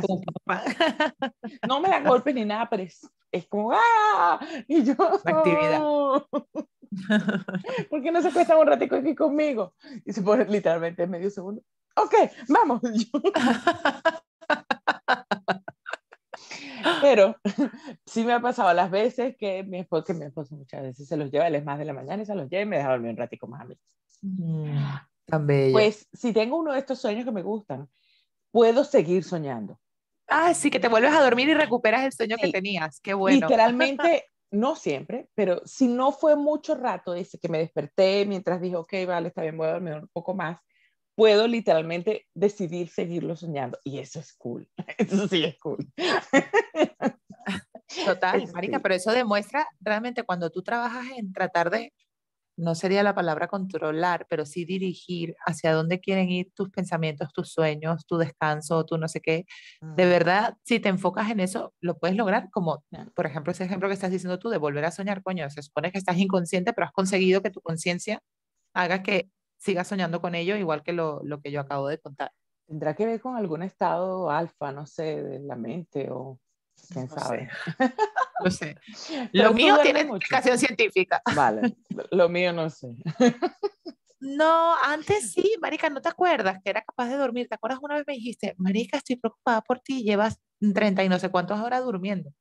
no 1.68 1.80
me 1.80 1.88
da 1.90 2.00
golpes 2.00 2.34
ni 2.34 2.46
nada, 2.46 2.68
pero 2.70 2.82
es, 2.82 3.06
es 3.30 3.46
como, 3.46 3.72
¡ah! 3.72 4.40
Y 4.66 4.84
yo, 4.84 4.94
actividad. 5.24 5.82
¿Por 7.90 8.02
qué 8.02 8.10
no 8.10 8.22
se 8.22 8.32
cuesta 8.32 8.56
un 8.56 8.66
ratico 8.66 8.96
aquí 8.96 9.14
conmigo? 9.14 9.74
Y 10.04 10.12
se 10.12 10.22
pone 10.22 10.46
literalmente 10.46 11.06
medio 11.06 11.28
segundo. 11.30 11.62
Ok, 11.96 12.14
vamos. 12.48 12.80
Pero 17.00 17.36
sí 18.16 18.24
me 18.24 18.32
ha 18.32 18.40
pasado 18.40 18.72
las 18.72 18.90
veces 18.90 19.36
que 19.36 19.62
mi 19.62 19.80
esposo, 19.80 20.04
que 20.04 20.14
mi 20.14 20.24
esposo 20.24 20.56
muchas 20.56 20.80
veces 20.80 21.06
se 21.06 21.18
los 21.18 21.30
lleva, 21.30 21.48
él 21.48 21.54
es 21.54 21.64
más 21.66 21.78
de 21.78 21.84
la 21.84 21.92
mañana 21.92 22.22
y 22.22 22.24
se 22.24 22.34
los 22.34 22.48
lleva 22.48 22.62
y 22.62 22.66
me 22.66 22.78
deja 22.78 22.88
dormir 22.88 23.10
un 23.10 23.18
ratico 23.18 23.46
más 23.46 23.60
a 23.60 23.64
mí. 23.66 23.76
Mm, 24.22 24.86
tan 25.26 25.46
bello. 25.46 25.72
Pues 25.72 26.08
si 26.14 26.32
tengo 26.32 26.56
uno 26.56 26.72
de 26.72 26.78
estos 26.78 26.98
sueños 26.98 27.26
que 27.26 27.30
me 27.30 27.42
gustan, 27.42 27.90
puedo 28.50 28.84
seguir 28.84 29.22
soñando. 29.22 29.78
Ah, 30.28 30.54
sí, 30.54 30.70
que 30.70 30.80
te 30.80 30.88
vuelves 30.88 31.12
a 31.12 31.22
dormir 31.22 31.50
y 31.50 31.54
recuperas 31.54 32.06
el 32.06 32.12
sueño 32.12 32.38
que 32.40 32.50
tenías. 32.50 33.00
Qué 33.00 33.12
bueno. 33.12 33.48
Literalmente, 33.48 34.24
no 34.50 34.76
siempre, 34.76 35.28
pero 35.34 35.60
si 35.66 35.86
no 35.86 36.10
fue 36.10 36.36
mucho 36.36 36.74
rato, 36.74 37.12
dice 37.12 37.38
que 37.38 37.50
me 37.50 37.58
desperté 37.58 38.24
mientras 38.24 38.62
dije, 38.62 38.76
ok, 38.76 38.94
vale, 39.06 39.28
está 39.28 39.42
bien, 39.42 39.58
voy 39.58 39.66
a 39.66 39.72
dormir 39.72 39.94
un 39.96 40.08
poco 40.08 40.34
más, 40.34 40.58
puedo 41.14 41.46
literalmente 41.46 42.26
decidir 42.32 42.88
seguirlo 42.88 43.36
soñando. 43.36 43.78
Y 43.84 43.98
eso 43.98 44.20
es 44.20 44.32
cool. 44.32 44.66
Eso 44.96 45.28
sí 45.28 45.44
es 45.44 45.58
cool. 45.58 45.86
Total, 48.04 48.42
Marica, 48.54 48.80
pero 48.80 48.94
eso 48.94 49.12
demuestra 49.12 49.66
realmente 49.80 50.24
cuando 50.24 50.50
tú 50.50 50.62
trabajas 50.62 51.06
en 51.16 51.32
tratar 51.32 51.70
de, 51.70 51.92
no 52.56 52.74
sería 52.74 53.02
la 53.02 53.14
palabra 53.14 53.48
controlar, 53.48 54.26
pero 54.28 54.46
sí 54.46 54.64
dirigir 54.64 55.36
hacia 55.46 55.72
dónde 55.72 56.00
quieren 56.00 56.30
ir 56.30 56.50
tus 56.54 56.70
pensamientos, 56.70 57.32
tus 57.32 57.52
sueños, 57.52 58.06
tu 58.06 58.16
descanso, 58.16 58.84
tu 58.86 58.96
no 58.96 59.08
sé 59.08 59.20
qué. 59.20 59.44
De 59.80 60.06
mm. 60.06 60.08
verdad, 60.08 60.54
si 60.64 60.80
te 60.80 60.88
enfocas 60.88 61.30
en 61.30 61.40
eso, 61.40 61.74
lo 61.80 61.98
puedes 61.98 62.16
lograr, 62.16 62.48
como 62.50 62.82
por 63.14 63.26
ejemplo 63.26 63.52
ese 63.52 63.64
ejemplo 63.64 63.88
que 63.88 63.94
estás 63.94 64.10
diciendo 64.10 64.38
tú 64.38 64.48
de 64.48 64.58
volver 64.58 64.84
a 64.86 64.90
soñar, 64.90 65.22
coño, 65.22 65.48
se 65.50 65.62
supone 65.62 65.92
que 65.92 65.98
estás 65.98 66.16
inconsciente, 66.16 66.72
pero 66.72 66.86
has 66.86 66.92
conseguido 66.92 67.42
que 67.42 67.50
tu 67.50 67.60
conciencia 67.60 68.22
haga 68.74 69.02
que 69.02 69.30
sigas 69.58 69.88
soñando 69.88 70.20
con 70.20 70.34
ello, 70.34 70.56
igual 70.56 70.82
que 70.82 70.92
lo, 70.92 71.20
lo 71.24 71.40
que 71.40 71.50
yo 71.50 71.60
acabo 71.60 71.88
de 71.88 71.98
contar. 71.98 72.32
¿Tendrá 72.66 72.94
que 72.94 73.06
ver 73.06 73.20
con 73.20 73.36
algún 73.36 73.62
estado 73.62 74.30
alfa, 74.30 74.72
no 74.72 74.86
sé, 74.86 75.22
de 75.22 75.38
la 75.40 75.56
mente 75.56 76.08
o 76.10 76.40
quién 76.92 77.08
sabe? 77.08 77.48
No 78.42 78.50
sé. 78.50 78.76
Lo 79.32 79.52
mío 79.52 79.78
tiene 79.82 80.00
explicación 80.00 80.58
científica. 80.58 81.22
Vale, 81.34 81.76
lo 82.10 82.28
mío 82.28 82.52
no 82.52 82.70
sé. 82.70 82.88
No, 84.20 84.74
antes 84.82 85.32
sí, 85.32 85.56
Marica, 85.60 85.90
¿no 85.90 86.00
te 86.00 86.08
acuerdas 86.08 86.58
que 86.62 86.70
era 86.70 86.82
capaz 86.82 87.08
de 87.08 87.16
dormir? 87.16 87.48
¿Te 87.48 87.54
acuerdas 87.54 87.80
una 87.82 87.96
vez 87.96 88.04
me 88.06 88.14
dijiste, 88.14 88.54
Marica, 88.56 88.96
estoy 88.96 89.16
preocupada 89.16 89.60
por 89.60 89.80
ti, 89.80 90.02
llevas 90.02 90.40
30 90.74 91.04
y 91.04 91.08
no 91.08 91.18
sé 91.18 91.30
cuántas 91.30 91.60
horas 91.60 91.84
durmiendo? 91.84 92.32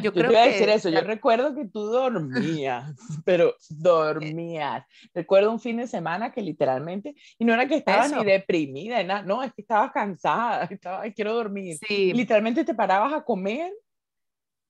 Yo, 0.00 0.12
creo 0.12 0.28
te 0.28 0.32
iba 0.32 0.42
a 0.42 0.46
decir 0.46 0.68
eso, 0.68 0.88
yo 0.88 1.00
recuerdo 1.00 1.54
que 1.54 1.66
tú 1.66 1.84
dormías, 1.84 2.94
pero 3.24 3.54
dormías. 3.70 4.84
Recuerdo 5.14 5.50
un 5.50 5.60
fin 5.60 5.76
de 5.76 5.86
semana 5.86 6.32
que 6.32 6.42
literalmente, 6.42 7.14
y 7.38 7.44
no 7.44 7.54
era 7.54 7.66
que 7.66 7.76
estabas 7.76 8.12
ni 8.12 8.24
deprimida, 8.24 9.02
nada, 9.02 9.22
no, 9.22 9.42
es 9.42 9.52
que 9.52 9.62
estabas 9.62 9.92
cansada, 9.92 10.64
estaba, 10.70 11.02
quiero 11.10 11.34
dormir. 11.34 11.78
Sí. 11.86 12.12
Literalmente 12.12 12.64
te 12.64 12.74
parabas 12.74 13.12
a 13.12 13.24
comer, 13.24 13.72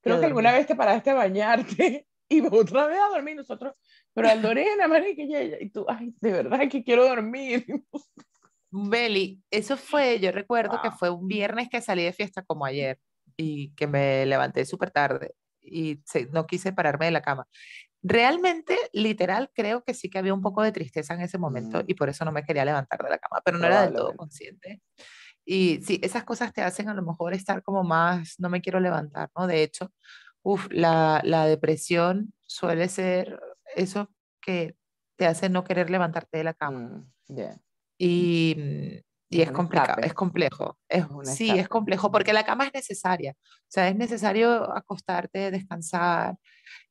creo 0.00 0.18
que 0.18 0.26
alguna 0.26 0.52
vez 0.52 0.66
te 0.66 0.74
paraste 0.74 1.10
a 1.10 1.14
bañarte 1.14 2.06
y 2.28 2.40
otra 2.40 2.86
vez 2.86 2.98
a 2.98 3.08
dormir 3.08 3.36
nosotros, 3.36 3.74
pero 4.12 4.28
al 4.28 4.42
Lorena, 4.42 4.88
marica, 4.88 5.22
y, 5.22 5.64
y 5.64 5.70
tú, 5.70 5.86
ay, 5.88 6.14
de 6.20 6.32
verdad 6.32 6.68
que 6.68 6.82
quiero 6.82 7.06
dormir. 7.06 7.64
Beli, 8.70 9.40
eso 9.50 9.76
fue, 9.76 10.18
yo 10.18 10.32
recuerdo 10.32 10.80
que 10.82 10.90
fue 10.90 11.10
un 11.10 11.28
viernes 11.28 11.68
que 11.68 11.82
salí 11.82 12.04
de 12.04 12.12
fiesta 12.12 12.42
como 12.42 12.64
ayer 12.64 12.98
y 13.36 13.74
que 13.74 13.86
me 13.86 14.26
levanté 14.26 14.64
súper 14.64 14.90
tarde 14.90 15.34
y 15.60 16.02
no 16.32 16.46
quise 16.46 16.72
pararme 16.72 17.06
de 17.06 17.12
la 17.12 17.22
cama. 17.22 17.46
Realmente, 18.02 18.76
literal, 18.92 19.50
creo 19.54 19.84
que 19.84 19.94
sí 19.94 20.10
que 20.10 20.18
había 20.18 20.34
un 20.34 20.42
poco 20.42 20.62
de 20.62 20.72
tristeza 20.72 21.14
en 21.14 21.20
ese 21.20 21.38
momento 21.38 21.78
mm. 21.78 21.84
y 21.86 21.94
por 21.94 22.08
eso 22.08 22.24
no 22.24 22.32
me 22.32 22.42
quería 22.42 22.64
levantar 22.64 23.02
de 23.02 23.10
la 23.10 23.18
cama, 23.18 23.40
pero 23.44 23.58
no 23.58 23.66
era 23.66 23.82
del 23.82 23.94
todo 23.94 24.16
consciente. 24.16 24.82
Y 25.44 25.80
sí, 25.82 26.00
esas 26.02 26.24
cosas 26.24 26.52
te 26.52 26.62
hacen 26.62 26.88
a 26.88 26.94
lo 26.94 27.02
mejor 27.02 27.34
estar 27.34 27.62
como 27.62 27.84
más, 27.84 28.34
no 28.38 28.48
me 28.48 28.60
quiero 28.60 28.80
levantar, 28.80 29.30
¿no? 29.36 29.46
De 29.46 29.62
hecho, 29.62 29.92
uf, 30.42 30.66
la, 30.70 31.20
la 31.24 31.46
depresión 31.46 32.32
suele 32.42 32.88
ser 32.88 33.40
eso 33.76 34.10
que 34.40 34.76
te 35.16 35.26
hace 35.26 35.48
no 35.48 35.64
querer 35.64 35.90
levantarte 35.90 36.38
de 36.38 36.44
la 36.44 36.54
cama. 36.54 37.06
Mm, 37.28 37.40
y 37.98 38.56
mm, 38.58 39.11
y 39.32 39.42
es 39.42 39.50
complicado, 39.50 40.00
es 40.02 40.14
complejo. 40.14 40.78
Es, 40.88 41.06
sí, 41.24 41.50
es 41.50 41.68
complejo 41.68 42.10
porque 42.10 42.32
la 42.32 42.44
cama 42.44 42.66
es 42.66 42.74
necesaria. 42.74 43.34
O 43.40 43.66
sea, 43.68 43.88
es 43.88 43.96
necesario 43.96 44.72
acostarte, 44.76 45.50
descansar. 45.50 46.36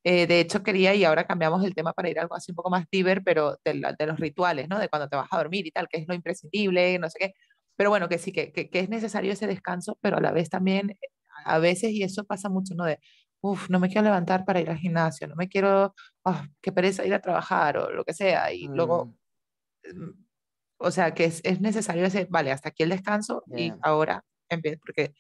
Eh, 0.04 0.28
de 0.28 0.40
hecho, 0.40 0.64
quería, 0.64 0.96
y 0.96 1.04
ahora 1.04 1.26
cambiamos 1.26 1.64
el 1.64 1.76
tema 1.76 1.94
para 1.94 2.10
ir 2.10 2.20
a 2.20 2.24
algo 2.24 2.36
así 2.36 2.52
un 2.52 2.56
poco 2.56 2.70
más 2.70 2.86
diver, 2.92 3.24
pero 3.24 3.58
de, 3.64 3.82
de, 3.98 4.06
los 4.08 4.20
rituales, 4.20 4.68
¿no? 4.68 4.80
De 4.80 4.90
cuando 4.90 5.08
te 5.08 5.16
vas 5.16 5.28
a 5.32 5.38
dormir 5.38 5.68
y 5.68 5.72
tal, 5.72 5.88
que 5.88 6.00
es 6.00 6.08
lo 6.08 6.16
imprescindible, 6.16 6.98
no 7.00 7.10
sé 7.10 7.20
qué. 7.20 7.34
Pero 7.76 7.90
bueno, 7.90 8.10
que 8.10 8.18
sí, 8.18 8.32
que, 8.32 8.52
que, 8.52 8.70
es 8.80 8.90
necesario 8.90 9.34
ese 9.34 9.48
descanso, 9.48 9.98
pero 10.02 10.18
a 10.18 10.22
la 10.22 10.32
vez 10.32 10.50
también, 10.50 10.98
a 11.46 11.60
veces, 11.60 11.92
y 11.92 12.04
eso 12.04 12.26
pasa 12.26 12.50
mucho, 12.50 12.74
¿no? 12.76 12.86
De, 12.86 13.00
uff, 13.42 13.70
no 13.70 13.80
me 13.80 13.88
quiero 13.88 14.04
levantar 14.04 14.46
para 14.46 14.62
ir 14.62 14.70
al 14.70 14.78
gimnasio, 14.78 15.28
no 15.28 15.36
me 15.36 15.48
quiero, 15.48 15.94
oh, 16.24 16.42
qué 16.62 16.72
pereza 16.72 17.06
ir 17.06 17.14
a 17.14 17.22
trabajar 17.22 17.78
o 17.78 17.92
lo 17.92 18.04
que 18.04 18.14
sea. 18.14 18.54
Y 18.54 18.68
luego 18.68 19.06
mm. 19.06 19.22
Mm, 19.90 20.26
o 20.82 20.92
sea, 20.92 21.14
que 21.14 21.26
es, 21.26 21.42
es 21.44 21.62
necesario 21.62 22.04
decir, 22.04 22.28
vale, 22.30 22.52
hasta 22.52 22.70
aquí 22.70 22.84
el 22.84 22.90
descanso 22.90 23.44
y 23.56 23.72
ahora 23.82 24.24
empiezo, 24.50 24.80
porque 24.86 25.14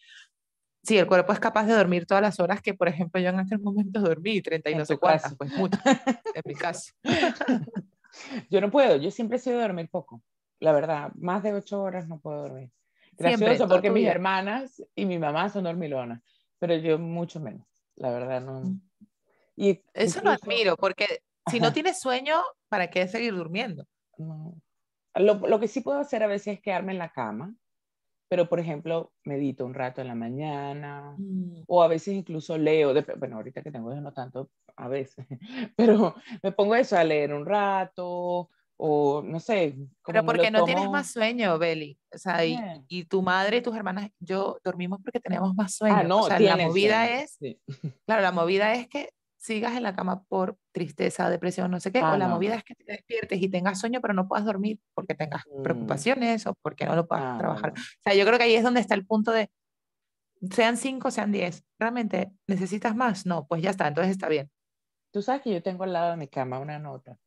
sí, 0.84 0.97
el 0.97 1.08
cuerpo 1.08 1.34
es 1.34 1.39
capaz 1.39 1.65
de 1.65 1.74
dormir 1.74 2.06
todas 2.06 2.21
las 2.21 2.39
horas 2.39 2.62
que, 2.62 2.74
por 2.74 2.88
ejemplo, 2.88 3.21
yo 3.21 3.30
en 3.30 3.39
aquel 3.39 3.60
momento 3.60 4.02
dormí 4.02 4.41
30 4.41 4.69
y 4.69 4.76
no 4.76 4.86
sé 4.86 4.97
cuántas, 4.97 5.36
pues 5.36 5.52
mucho, 5.54 5.80
en 5.86 6.41
mi 6.45 6.56
caso. 6.56 6.91
Yo 8.50 8.62
no 8.62 8.69
puedo, 8.69 8.97
yo 8.97 9.10
siempre 9.10 9.38
he 9.38 9.39
sido 9.39 9.58
de 9.58 9.63
dormir 9.63 9.89
poco, 9.89 10.21
la 10.60 10.71
verdad, 10.74 11.12
más 11.15 11.43
de 11.43 11.54
8 11.54 11.82
horas 11.82 12.08
no 12.08 12.19
puedo 12.19 12.43
dormir. 12.43 12.69
Gracioso 13.13 13.67
porque 13.67 13.89
mis 13.89 14.08
hermanas 14.08 14.84
y 14.95 15.06
mi 15.06 15.19
mamá 15.19 15.50
son 15.50 15.65
dormilonas, 15.65 16.21
pero 16.60 16.76
yo 16.76 16.97
mucho 16.97 17.39
menos, 17.39 17.67
la 17.95 18.10
verdad 18.10 18.41
no. 18.41 18.62
Mm. 18.62 18.82
Y 19.58 19.84
Eso 19.93 20.21
lo 20.21 20.32
admiro, 20.32 20.76
porque 20.76 21.21
si 21.50 21.60
no 21.60 21.71
tienes 21.71 22.00
sueño, 22.00 22.41
¿para 22.69 22.89
qué 22.89 23.08
seguir 23.08 23.34
durmiendo? 23.34 23.86
No. 24.17 24.56
Lo, 25.15 25.36
lo, 25.36 25.60
que 25.60 25.67
sí 25.67 25.82
puedo 25.82 26.00
hacer 26.00 26.24
a 26.24 26.28
veces 26.28 26.56
es 26.56 26.62
quedarme 26.62 26.93
en 26.93 27.00
la 27.00 27.12
cama, 27.12 27.54
pero 28.30 28.47
por 28.47 28.62
ejemplo, 28.62 29.12
medito 29.26 29.65
un 29.65 29.74
rato 29.74 30.00
en 30.00 30.08
la 30.08 30.15
mañana 30.15 31.15
mm. 31.17 31.63
o 31.67 31.84
a 31.84 31.89
veces 31.89 32.13
incluso 32.13 32.58
leo, 32.58 32.93
de, 32.93 33.02
bueno, 33.17 33.36
ahorita 33.36 33.62
que 33.62 33.71
tengo 33.71 33.93
no 33.93 34.13
tanto 34.13 34.50
a 34.78 34.88
veces, 34.88 35.28
pero 35.76 36.15
me 36.41 36.54
pongo 36.54 36.76
eso 36.76 36.97
a 36.97 37.04
leer 37.04 37.34
un 37.34 37.45
rato 37.45 38.50
o 38.78 39.21
no 39.21 39.39
sé. 39.39 39.76
Pero 40.06 40.26
porque 40.26 40.50
no 40.50 40.63
tienes 40.63 40.89
más 40.89 41.12
sueño, 41.12 41.60
Beli. 41.60 42.00
O 42.13 42.17
sea, 42.17 42.45
y, 42.45 42.58
y, 42.88 43.04
tu 43.04 43.21
madre 43.21 43.58
y 43.58 43.62
tus 43.62 43.76
hermanas, 43.76 44.10
yo 44.19 44.60
dormimos 44.63 45.00
porque 45.04 45.19
teníamos 45.19 45.54
más 45.54 45.76
sueño. 45.76 45.97
Ah, 45.97 46.04
no, 46.04 46.21
o 46.21 46.28
sea, 46.28 46.39
la 46.39 46.56
movida 46.56 47.21
es, 47.21 47.38
claro, 48.08 48.21
la 48.21 48.32
movida 48.32 48.74
es 48.74 48.88
que 48.88 49.10
sigas 49.41 49.75
en 49.75 49.82
la 49.82 49.95
cama 49.95 50.23
por 50.25 50.56
tristeza, 50.71 51.27
depresión, 51.32 51.71
no 51.71 51.80
sé 51.80 51.91
qué, 51.91 52.04
o 52.04 52.15
la 52.15 52.27
movida 52.27 52.56
es 52.56 52.63
que 52.63 52.75
te 52.75 52.84
despiertes 52.86 53.41
y 53.41 53.49
tengas 53.49 53.80
sueño, 53.80 53.99
pero 53.99 54.13
no 54.13 54.27
puedas 54.27 54.45
dormir 54.45 54.80
porque 54.93 55.15
tengas 55.15 55.43
mm. 55.47 55.63
preocupaciones 55.63 56.45
o 56.45 56.54
porque 56.62 56.86
no 56.86 56.95
lo 56.95 57.08
puedas 57.08 57.39
trabajar. 57.39 57.71
O 57.71 58.01
sea, 58.04 58.13
yo 58.13 58.23
creo 58.23 58.38
que 58.38 58.43
ahí 58.43 58.54
es 58.54 58.63
donde 58.63 58.82
está 58.82 58.93
el 58.93 59.04
punto 59.04 59.32
de, 59.32 59.49
sean 60.51 60.77
cinco, 60.77 61.10
sean 61.10 61.32
diez, 61.32 61.65
¿realmente 61.80 62.32
necesitas 62.45 62.95
más? 62.95 63.25
No, 63.25 63.47
pues 63.47 63.63
ya 63.63 63.71
está, 63.71 63.88
entonces 63.88 64.12
está 64.12 64.30
bien. 64.30 64.51
Tú 65.10 65.23
sabes 65.23 65.41
que 65.41 65.51
yo 65.51 65.63
tengo 65.63 65.86
al 65.86 65.93
lado 65.93 66.12
de 66.12 66.17
mi 66.17 66.27
cama 66.27 66.60
una 66.60 66.77
nota, 66.77 67.17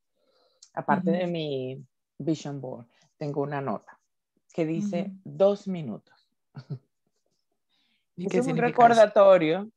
aparte 0.72 1.10
de 1.10 1.26
mi 1.26 1.84
vision 2.16 2.60
board, 2.60 2.86
tengo 3.16 3.42
una 3.42 3.60
nota 3.60 4.00
que 4.52 4.64
dice 4.64 5.10
dos 5.24 5.66
minutos. 5.66 6.30
¿Y 8.16 8.34
es 8.36 8.46
un 8.46 8.56
recordatorio 8.56 9.68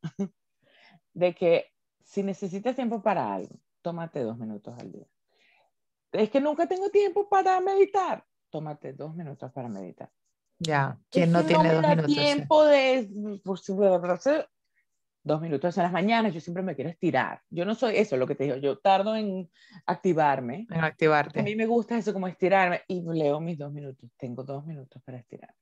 de 1.15 1.33
que 1.33 1.71
si 2.07 2.23
necesitas 2.23 2.73
tiempo 2.73 3.01
para 3.01 3.33
algo, 3.33 3.59
tómate 3.81 4.21
dos 4.21 4.37
minutos 4.37 4.73
al 4.79 4.91
día. 4.93 5.05
Es 6.13 6.29
que 6.29 6.39
nunca 6.39 6.65
tengo 6.65 6.89
tiempo 6.89 7.27
para 7.27 7.59
meditar. 7.59 8.23
Tómate 8.49 8.93
dos 8.93 9.13
minutos 9.13 9.51
para 9.51 9.67
meditar. 9.67 10.09
Ya, 10.57 10.97
¿quién 11.11 11.33
no 11.33 11.43
tiene 11.43 11.73
dos 11.73 11.83
minutos? 11.83 12.13
tiempo 12.13 12.63
de, 12.63 13.39
por 13.43 13.59
dos 15.21 15.41
minutos 15.41 15.77
en 15.77 15.83
las 15.83 15.91
mañanas, 15.91 16.33
yo 16.33 16.39
siempre 16.39 16.63
me 16.63 16.75
quiero 16.75 16.89
estirar. 16.89 17.41
Yo 17.49 17.65
no 17.65 17.75
soy 17.75 17.97
eso, 17.97 18.15
lo 18.15 18.25
que 18.25 18.35
te 18.35 18.45
digo, 18.45 18.55
yo 18.55 18.79
tardo 18.79 19.13
en 19.13 19.49
activarme. 19.85 20.65
En 20.69 20.85
activarte. 20.85 21.41
A 21.41 21.43
mí 21.43 21.57
me 21.57 21.65
gusta 21.65 21.97
eso 21.97 22.13
como 22.13 22.29
estirarme 22.29 22.83
y 22.87 23.01
leo 23.01 23.41
mis 23.41 23.57
dos 23.57 23.73
minutos. 23.73 24.09
Tengo 24.15 24.43
dos 24.43 24.65
minutos 24.65 25.01
para 25.03 25.17
estirar. 25.17 25.53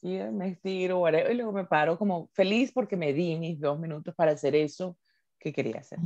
Y 0.00 0.16
me 0.32 0.48
estiro, 0.48 1.06
y 1.06 1.34
luego 1.34 1.52
me 1.52 1.66
paro 1.66 1.98
como 1.98 2.28
feliz 2.32 2.72
porque 2.72 2.96
me 2.96 3.12
di 3.12 3.38
mis 3.38 3.60
dos 3.60 3.78
minutos 3.78 4.14
para 4.14 4.32
hacer 4.32 4.56
eso 4.56 4.96
que 5.42 5.52
quería 5.52 5.80
hacer. 5.80 5.98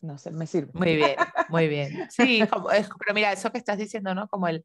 No 0.00 0.18
sé, 0.18 0.30
me 0.30 0.46
sirve. 0.46 0.72
Muy 0.74 0.96
bien, 0.96 1.16
muy 1.48 1.68
bien. 1.68 2.10
Sí, 2.10 2.40
pero 2.98 3.14
mira, 3.14 3.32
eso 3.32 3.52
que 3.52 3.58
estás 3.58 3.78
diciendo, 3.78 4.14
¿no? 4.14 4.28
Como 4.28 4.48
el... 4.48 4.64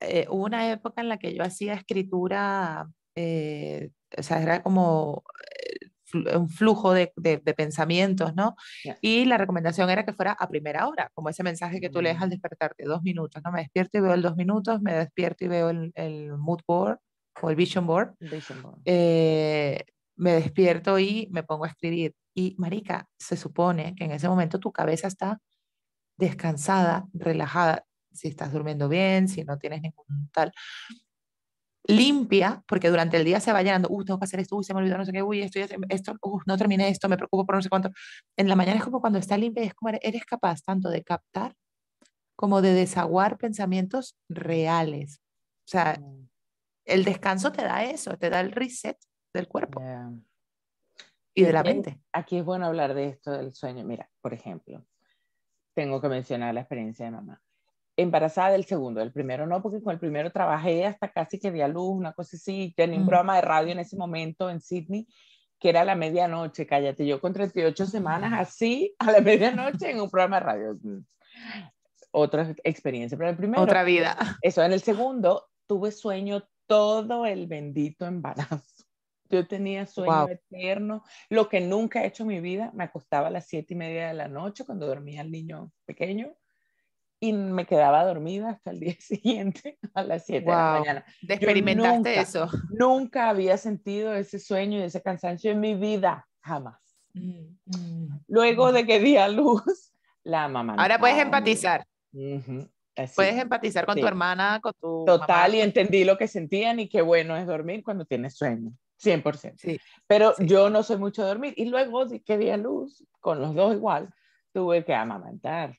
Eh, 0.00 0.26
hubo 0.30 0.44
una 0.44 0.70
época 0.72 1.02
en 1.02 1.08
la 1.08 1.18
que 1.18 1.34
yo 1.34 1.42
hacía 1.42 1.74
escritura 1.74 2.88
eh, 3.14 3.90
o 4.16 4.22
sea, 4.22 4.42
era 4.42 4.62
como 4.62 5.24
un 6.34 6.48
flujo 6.48 6.92
de, 6.92 7.12
de, 7.16 7.38
pensamientos, 7.54 8.34
¿no? 8.34 8.56
Y 9.00 9.26
la 9.26 9.38
recomendación 9.38 9.88
era 9.90 10.04
que 10.04 10.12
fuera 10.12 10.32
a 10.32 10.48
primera 10.48 10.88
hora, 10.88 11.10
como 11.14 11.28
ese 11.28 11.44
mensaje 11.44 11.80
que 11.80 11.88
tú 11.88 12.02
lees 12.02 12.20
al 12.20 12.28
mm. 12.28 12.30
despertarte, 12.30 12.84
dos 12.84 13.02
minutos, 13.02 13.40
¿no? 13.44 13.52
Me 13.52 13.60
despierto 13.60 13.98
y 13.98 14.00
veo 14.00 14.14
el 14.14 14.22
dos 14.22 14.36
minutos, 14.36 14.82
me 14.82 14.94
despierto 14.94 15.44
y 15.44 15.48
veo 15.48 15.70
el, 15.70 15.92
el 15.94 16.36
mood 16.36 16.60
board 16.66 16.98
o 17.40 17.50
el 17.50 17.56
vision 17.56 17.86
board. 17.86 18.14
Eh, 18.84 19.84
me 20.16 20.32
despierto 20.32 20.98
y 20.98 21.28
me 21.30 21.44
pongo 21.44 21.64
a 21.64 21.68
escribir. 21.68 22.14
Y, 22.40 22.54
Marica, 22.56 23.06
se 23.18 23.36
supone 23.36 23.94
que 23.94 24.04
en 24.04 24.12
ese 24.12 24.26
momento 24.26 24.58
tu 24.58 24.72
cabeza 24.72 25.08
está 25.08 25.42
descansada, 26.16 27.06
relajada, 27.12 27.84
si 28.12 28.28
estás 28.28 28.50
durmiendo 28.50 28.88
bien, 28.88 29.28
si 29.28 29.44
no 29.44 29.58
tienes 29.58 29.82
ningún 29.82 30.30
tal 30.32 30.50
limpia, 31.86 32.64
porque 32.66 32.88
durante 32.88 33.18
el 33.18 33.26
día 33.26 33.40
se 33.40 33.52
va 33.52 33.62
llenando, 33.62 33.88
uh, 33.90 34.04
tengo 34.04 34.18
que 34.18 34.24
hacer 34.24 34.40
esto, 34.40 34.56
uy, 34.56 34.64
se 34.64 34.72
me 34.72 34.80
olvidó 34.80 34.96
no 34.96 35.04
sé 35.04 35.12
qué, 35.12 35.22
uy, 35.22 35.42
esto, 35.42 35.60
esto 35.90 36.14
uh, 36.22 36.40
no 36.46 36.56
terminé 36.56 36.88
esto, 36.88 37.10
me 37.10 37.18
preocupo 37.18 37.44
por 37.44 37.56
no 37.56 37.62
sé 37.62 37.68
cuánto. 37.68 37.90
En 38.38 38.48
la 38.48 38.56
mañana 38.56 38.78
es 38.78 38.84
como 38.84 39.02
cuando 39.02 39.18
está 39.18 39.36
limpia, 39.36 39.62
es 39.64 39.74
como 39.74 39.90
eres 40.00 40.24
capaz 40.24 40.62
tanto 40.62 40.88
de 40.88 41.02
captar 41.02 41.54
como 42.36 42.62
de 42.62 42.72
desaguar 42.72 43.36
pensamientos 43.36 44.16
reales. 44.30 45.20
O 45.66 45.70
sea, 45.70 45.98
mm. 46.00 46.28
el 46.86 47.04
descanso 47.04 47.52
te 47.52 47.62
da 47.64 47.84
eso, 47.84 48.16
te 48.16 48.30
da 48.30 48.40
el 48.40 48.52
reset 48.52 48.96
del 49.34 49.46
cuerpo 49.46 49.82
y 51.34 51.44
de 51.44 51.52
la 51.52 51.62
mente. 51.62 52.00
Aquí 52.12 52.38
es 52.38 52.44
bueno 52.44 52.66
hablar 52.66 52.94
de 52.94 53.08
esto 53.08 53.30
del 53.32 53.52
sueño. 53.52 53.84
Mira, 53.84 54.08
por 54.20 54.34
ejemplo, 54.34 54.84
tengo 55.74 56.00
que 56.00 56.08
mencionar 56.08 56.54
la 56.54 56.60
experiencia 56.60 57.04
de 57.04 57.12
mamá 57.12 57.40
embarazada 58.02 58.50
del 58.52 58.64
segundo, 58.64 59.00
el 59.02 59.12
primero 59.12 59.46
no, 59.46 59.62
porque 59.62 59.82
con 59.82 59.92
el 59.92 59.98
primero 59.98 60.30
trabajé 60.30 60.86
hasta 60.86 61.08
casi 61.10 61.38
que 61.38 61.50
di 61.50 61.60
a 61.60 61.68
luz, 61.68 61.96
una 61.96 62.12
cosa 62.12 62.36
así, 62.36 62.72
tenía 62.76 62.96
un 62.96 63.04
mm. 63.04 63.08
programa 63.08 63.36
de 63.36 63.42
radio 63.42 63.72
en 63.72 63.78
ese 63.78 63.96
momento 63.96 64.50
en 64.50 64.60
Sydney, 64.60 65.06
que 65.58 65.68
era 65.68 65.84
la 65.84 65.94
medianoche, 65.94 66.66
cállate, 66.66 67.06
yo 67.06 67.20
con 67.20 67.32
38 67.32 67.86
semanas 67.86 68.32
así, 68.34 68.94
a 68.98 69.12
la 69.12 69.20
medianoche 69.20 69.90
en 69.90 70.00
un 70.00 70.10
programa 70.10 70.40
de 70.40 70.46
radio. 70.46 70.78
Otra 72.12 72.54
experiencia, 72.64 73.16
pero 73.16 73.30
el 73.30 73.36
primero... 73.36 73.62
Otra 73.62 73.84
vida. 73.84 74.16
Eso, 74.42 74.62
en 74.62 74.72
el 74.72 74.80
segundo 74.80 75.48
tuve 75.66 75.92
sueño 75.92 76.42
todo 76.66 77.26
el 77.26 77.46
bendito 77.46 78.06
embarazo. 78.06 78.62
Yo 79.30 79.46
tenía 79.46 79.86
sueño 79.86 80.28
eterno, 80.28 81.04
lo 81.28 81.48
que 81.48 81.60
nunca 81.60 82.02
he 82.02 82.08
hecho 82.08 82.24
en 82.24 82.28
mi 82.28 82.40
vida. 82.40 82.70
Me 82.74 82.84
acostaba 82.84 83.28
a 83.28 83.30
las 83.30 83.46
siete 83.46 83.74
y 83.74 83.76
media 83.76 84.08
de 84.08 84.14
la 84.14 84.28
noche 84.28 84.64
cuando 84.64 84.86
dormía 84.86 85.22
el 85.22 85.30
niño 85.30 85.72
pequeño 85.86 86.34
y 87.20 87.34
me 87.34 87.66
quedaba 87.66 88.04
dormida 88.04 88.50
hasta 88.50 88.70
el 88.70 88.80
día 88.80 88.96
siguiente 88.98 89.78
a 89.94 90.02
las 90.02 90.24
7 90.24 90.44
de 90.44 90.50
la 90.50 90.78
mañana. 90.78 91.04
experimentaste 91.28 92.18
eso? 92.18 92.48
Nunca 92.70 93.28
había 93.28 93.58
sentido 93.58 94.14
ese 94.14 94.38
sueño 94.38 94.78
y 94.78 94.82
ese 94.82 95.02
cansancio 95.02 95.52
en 95.52 95.60
mi 95.60 95.74
vida, 95.74 96.26
jamás. 96.40 96.80
Mm, 97.12 97.56
mm, 97.66 98.20
Luego 98.28 98.70
mm. 98.70 98.74
de 98.74 98.86
que 98.86 98.98
di 99.00 99.16
a 99.16 99.28
luz, 99.28 99.92
la 100.24 100.48
mamá. 100.48 100.74
Ahora 100.78 100.98
puedes 100.98 101.18
empatizar. 101.18 101.86
Puedes 103.14 103.36
empatizar 103.36 103.86
con 103.86 103.98
tu 103.98 104.06
hermana, 104.06 104.58
con 104.62 104.72
tu. 104.80 105.04
Total, 105.06 105.54
y 105.54 105.60
entendí 105.60 106.04
lo 106.04 106.18
que 106.18 106.26
sentían 106.26 106.80
y 106.80 106.88
qué 106.88 107.02
bueno 107.02 107.36
es 107.36 107.46
dormir 107.46 107.82
cuando 107.82 108.04
tienes 108.04 108.36
sueño. 108.36 108.72
100%. 109.02 109.54
Sí, 109.56 109.78
Pero 110.06 110.34
yo 110.38 110.70
no 110.70 110.82
soy 110.82 110.98
mucho 110.98 111.22
de 111.22 111.28
dormir. 111.28 111.54
Y 111.56 111.66
luego 111.66 112.06
que 112.24 112.38
di 112.38 112.50
a 112.50 112.56
luz, 112.56 113.06
con 113.20 113.40
los 113.40 113.54
dos 113.54 113.74
igual, 113.74 114.12
tuve 114.52 114.84
que 114.84 114.94
amamantar 114.94 115.76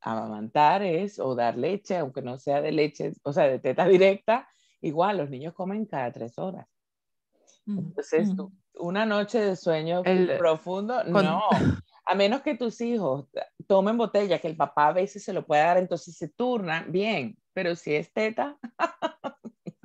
amamantar 0.00 0.82
es 0.82 1.18
o 1.18 1.34
dar 1.34 1.56
leche, 1.56 1.96
aunque 1.96 2.22
no 2.22 2.38
sea 2.38 2.60
de 2.60 2.72
leche, 2.72 3.12
o 3.22 3.32
sea, 3.32 3.44
de 3.44 3.58
teta 3.58 3.86
directa, 3.86 4.48
igual 4.80 5.18
los 5.18 5.30
niños 5.30 5.54
comen 5.54 5.86
cada 5.86 6.12
tres 6.12 6.38
horas. 6.38 6.66
Entonces, 7.66 8.30
una 8.74 9.04
noche 9.04 9.40
de 9.40 9.56
sueño 9.56 10.02
profundo, 10.38 11.04
no. 11.04 11.42
A 12.10 12.14
menos 12.14 12.40
que 12.40 12.54
tus 12.56 12.80
hijos 12.80 13.26
tomen 13.66 13.98
botella, 13.98 14.38
que 14.38 14.48
el 14.48 14.56
papá 14.56 14.86
a 14.86 14.92
veces 14.94 15.22
se 15.22 15.34
lo 15.34 15.44
puede 15.44 15.60
dar, 15.60 15.76
entonces 15.76 16.16
se 16.16 16.30
turna, 16.30 16.86
bien. 16.88 17.36
Pero 17.52 17.76
si 17.76 17.94
es 17.94 18.10
teta. 18.14 18.56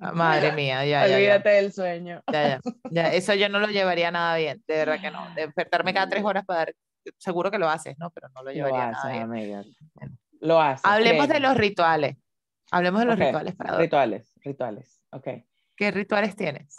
Ah, 0.04 0.12
madre 0.14 0.52
mía, 0.52 0.86
ya, 0.86 1.08
ya. 1.08 1.16
Olvídate 1.16 1.50
del 1.50 1.72
sueño. 1.72 2.22
Ya, 2.32 2.48
ya, 2.48 2.62
ya. 2.92 3.08
Eso 3.14 3.34
yo 3.34 3.50
no 3.50 3.60
lo 3.60 3.68
llevaría 3.68 4.12
nada 4.12 4.36
bien, 4.38 4.64
de 4.68 4.76
verdad 4.76 5.00
que 5.02 5.12
no. 5.12 5.20
Despertarme 5.36 5.94
cada 5.94 6.10
tres 6.10 6.24
horas 6.24 6.46
para 6.46 6.60
dar 6.60 6.76
seguro 7.18 7.52
que 7.52 7.60
lo 7.60 7.70
haces, 7.70 7.98
¿no? 7.98 8.12
Pero 8.12 8.30
no 8.30 8.44
lo 8.44 8.52
llevaría 8.52 8.88
lo 8.88 8.92
nada 8.92 9.66
Lo 10.40 10.62
haces. 10.62 10.86
Hablemos 10.86 11.28
de 11.28 11.40
los 11.40 11.56
rituales. 11.56 12.18
Hablemos 12.72 13.02
de 13.02 13.06
los 13.06 13.20
rituales 13.20 13.56
para 13.56 13.72
dormir. 13.72 13.86
Rituales, 13.86 14.34
rituales, 14.42 15.02
ok. 15.12 15.28
¿Qué 15.76 15.92
rituales 15.92 16.36
tienes? 16.36 16.76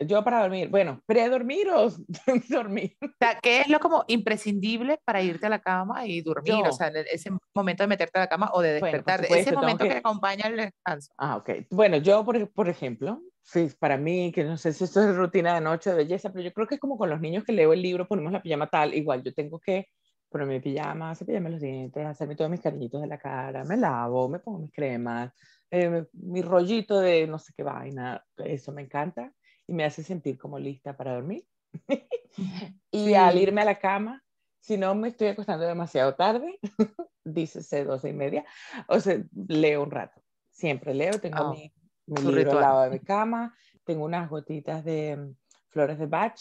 yo 0.00 0.24
para 0.24 0.42
dormir, 0.42 0.68
bueno, 0.68 1.00
pre-dormir 1.06 1.68
o 1.70 1.90
dormir. 2.48 2.96
O 3.02 3.08
sea, 3.18 3.38
¿qué 3.40 3.60
es 3.60 3.68
lo 3.68 3.78
como 3.78 4.04
imprescindible 4.08 4.98
para 5.04 5.22
irte 5.22 5.46
a 5.46 5.50
la 5.50 5.60
cama 5.60 6.06
y 6.06 6.20
dormir? 6.22 6.66
o 6.66 6.72
sea, 6.72 6.88
ese 6.88 7.30
momento 7.54 7.82
de 7.84 7.88
meterte 7.88 8.18
a 8.18 8.22
la 8.22 8.28
cama 8.28 8.50
o 8.52 8.62
de 8.62 8.74
despertar, 8.74 9.24
ese 9.24 9.52
momento 9.52 9.84
que... 9.84 9.92
acompaña 9.92 10.46
el 10.48 10.56
descanso. 10.56 11.12
Ah, 11.18 11.36
ok. 11.36 11.50
Bueno, 11.70 11.98
yo, 11.98 12.24
por, 12.24 12.50
por 12.50 12.68
ejemplo, 12.68 13.22
sí, 13.42 13.68
para 13.78 13.96
mí, 13.96 14.32
que 14.32 14.44
no 14.44 14.56
sé 14.56 14.72
si 14.72 14.84
esto 14.84 15.02
es 15.02 15.14
rutina 15.14 15.54
de 15.54 15.60
noche 15.60 15.90
de 15.90 15.96
belleza, 15.96 16.32
pero 16.32 16.44
yo 16.44 16.52
creo 16.52 16.66
que 16.66 16.76
es 16.76 16.80
como 16.80 16.98
con 16.98 17.10
los 17.10 17.20
niños 17.20 17.44
que 17.44 17.52
leo 17.52 17.72
el 17.72 17.82
libro, 17.82 18.08
ponemos 18.08 18.32
la 18.32 18.42
pijama 18.42 18.68
tal, 18.68 18.94
igual 18.94 19.22
yo 19.22 19.32
tengo 19.32 19.60
que 19.60 19.88
ponerme 20.30 20.54
mi 20.54 20.60
pijama, 20.60 21.14
cepillarme 21.14 21.50
los 21.50 21.60
dientes, 21.60 22.06
hacerme 22.06 22.36
todos 22.36 22.50
mis 22.50 22.60
cariñitos 22.60 23.00
de 23.02 23.08
la 23.08 23.18
cara, 23.18 23.64
me 23.64 23.76
lavo, 23.76 24.28
me 24.28 24.38
pongo 24.38 24.60
mis 24.60 24.72
cremas, 24.72 25.32
eh, 25.70 26.06
mi 26.12 26.42
rollito 26.42 26.98
de 27.00 27.26
no 27.26 27.38
sé 27.38 27.52
qué 27.56 27.62
vaina, 27.62 28.24
eso 28.36 28.72
me 28.72 28.82
encanta 28.82 29.32
y 29.66 29.72
me 29.72 29.84
hace 29.84 30.02
sentir 30.02 30.38
como 30.38 30.58
lista 30.58 30.96
para 30.96 31.14
dormir. 31.14 31.46
y 32.90 33.14
al 33.14 33.38
irme 33.38 33.62
a 33.62 33.66
la 33.66 33.78
cama, 33.78 34.22
si 34.58 34.76
no 34.76 34.94
me 34.94 35.08
estoy 35.08 35.28
acostando 35.28 35.64
demasiado 35.64 36.14
tarde, 36.14 36.58
dícese 37.24 37.84
doce 37.84 38.10
y 38.10 38.12
media, 38.12 38.44
o 38.88 39.00
sea, 39.00 39.22
leo 39.48 39.82
un 39.82 39.90
rato. 39.90 40.22
Siempre 40.50 40.92
leo, 40.92 41.18
tengo 41.20 41.42
oh. 41.42 41.54
mi 41.54 41.72
mi 42.10 42.32
libro 42.32 42.52
al 42.52 42.60
lado 42.60 42.82
de 42.82 42.90
mi 42.90 43.00
cama, 43.00 43.54
tengo 43.84 44.04
unas 44.04 44.28
gotitas 44.28 44.84
de 44.84 45.16
mm, 45.16 45.36
flores 45.68 45.98
de 45.98 46.06
Bach, 46.06 46.40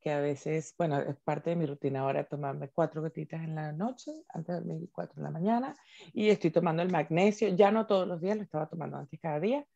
que 0.00 0.10
a 0.10 0.20
veces, 0.20 0.74
bueno, 0.78 0.98
es 0.98 1.16
parte 1.16 1.50
de 1.50 1.56
mi 1.56 1.66
rutina 1.66 2.00
ahora 2.00 2.24
tomarme 2.24 2.70
cuatro 2.70 3.02
gotitas 3.02 3.42
en 3.42 3.54
la 3.54 3.72
noche, 3.72 4.10
antes 4.30 4.54
de 4.54 4.60
dormir 4.60 4.88
cuatro 4.92 5.18
en 5.18 5.24
la 5.24 5.30
mañana, 5.30 5.76
y 6.12 6.30
estoy 6.30 6.50
tomando 6.50 6.82
el 6.82 6.90
magnesio, 6.90 7.48
ya 7.48 7.70
no 7.70 7.86
todos 7.86 8.08
los 8.08 8.20
días, 8.20 8.36
lo 8.36 8.42
estaba 8.42 8.68
tomando 8.68 8.96
antes 8.96 9.20
cada 9.20 9.38
día, 9.38 9.66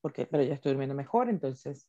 porque, 0.00 0.26
pero 0.26 0.42
ya 0.42 0.54
estoy 0.54 0.72
durmiendo 0.72 0.94
mejor, 0.94 1.28
entonces 1.28 1.88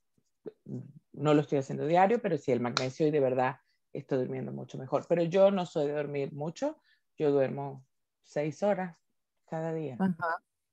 mm, 0.65 0.79
no 1.13 1.33
lo 1.33 1.41
estoy 1.41 1.57
haciendo 1.57 1.87
diario, 1.87 2.21
pero 2.21 2.37
sí 2.37 2.51
el 2.51 2.61
magnesio 2.61 3.07
y 3.07 3.11
de 3.11 3.19
verdad 3.19 3.57
estoy 3.93 4.19
durmiendo 4.19 4.51
mucho 4.51 4.77
mejor. 4.77 5.05
Pero 5.09 5.23
yo 5.23 5.49
no 5.49 5.65
soy 5.65 5.87
de 5.87 5.93
dormir 5.93 6.33
mucho, 6.33 6.79
yo 7.17 7.31
duermo 7.31 7.85
seis 8.23 8.61
horas 8.61 8.97
cada 9.47 9.73
día, 9.73 9.97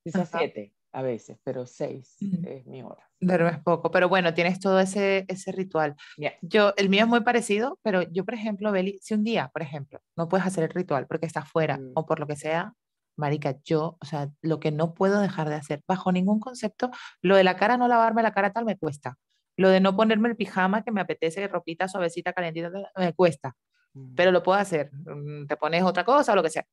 quizás 0.05 0.29
siete 0.29 0.75
a 0.93 1.03
veces, 1.03 1.39
pero 1.43 1.67
seis 1.67 2.17
es 2.21 2.67
mi 2.67 2.83
hora. 2.83 3.09
Duermes 3.21 3.59
poco, 3.61 3.91
pero 3.91 4.09
bueno, 4.09 4.35
tienes 4.35 4.61
todo 4.61 4.79
ese, 4.81 5.25
ese 5.29 5.53
ritual. 5.53 5.97
Yo, 6.43 6.75
el 6.77 6.89
mío 6.89 7.05
es 7.05 7.09
muy 7.09 7.21
parecido, 7.21 7.79
pero 7.83 8.03
yo, 8.03 8.25
por 8.25 8.35
ejemplo, 8.35 8.71
Beli, 8.73 8.99
si 9.01 9.15
un 9.15 9.25
día, 9.25 9.49
por 9.53 9.63
ejemplo, 9.63 10.01
no 10.17 10.29
puedes 10.29 10.47
hacer 10.47 10.65
el 10.65 10.71
ritual 10.71 11.07
porque 11.07 11.27
estás 11.27 11.49
fuera 11.49 11.79
mm. 11.79 11.93
o 11.95 12.07
por 12.07 12.21
lo 12.21 12.27
que 12.27 12.37
sea, 12.37 12.75
marica, 13.17 13.57
yo, 13.65 13.97
o 14.01 14.05
sea, 14.05 14.31
lo 14.43 14.61
que 14.61 14.71
no 14.71 14.95
puedo 14.95 15.21
dejar 15.21 15.49
de 15.49 15.55
hacer, 15.55 15.83
bajo 15.87 16.13
ningún 16.13 16.41
concepto, 16.41 16.91
lo 17.23 17.37
de 17.37 17.45
la 17.45 17.57
cara, 17.57 17.77
no 17.77 17.89
lavarme 17.89 18.23
la 18.23 18.33
cara 18.33 18.53
tal, 18.53 18.65
me 18.65 18.77
cuesta. 18.77 19.17
Lo 19.57 19.69
de 19.69 19.81
no 19.81 19.97
ponerme 19.97 20.29
el 20.29 20.37
pijama 20.37 20.83
que 20.83 20.93
me 20.93 21.01
apetece, 21.01 21.47
ropita 21.49 21.89
suavecita, 21.89 22.33
calentita, 22.33 22.71
me 22.97 23.13
cuesta. 23.15 23.55
Mm. 23.95 24.15
Pero 24.15 24.31
lo 24.31 24.43
puedo 24.43 24.59
hacer. 24.59 24.91
Mm, 24.93 25.47
te 25.47 25.57
pones 25.57 25.83
otra 25.83 26.05
cosa 26.05 26.33
o 26.33 26.37
lo 26.37 26.43
que 26.43 26.51
sea 26.51 26.67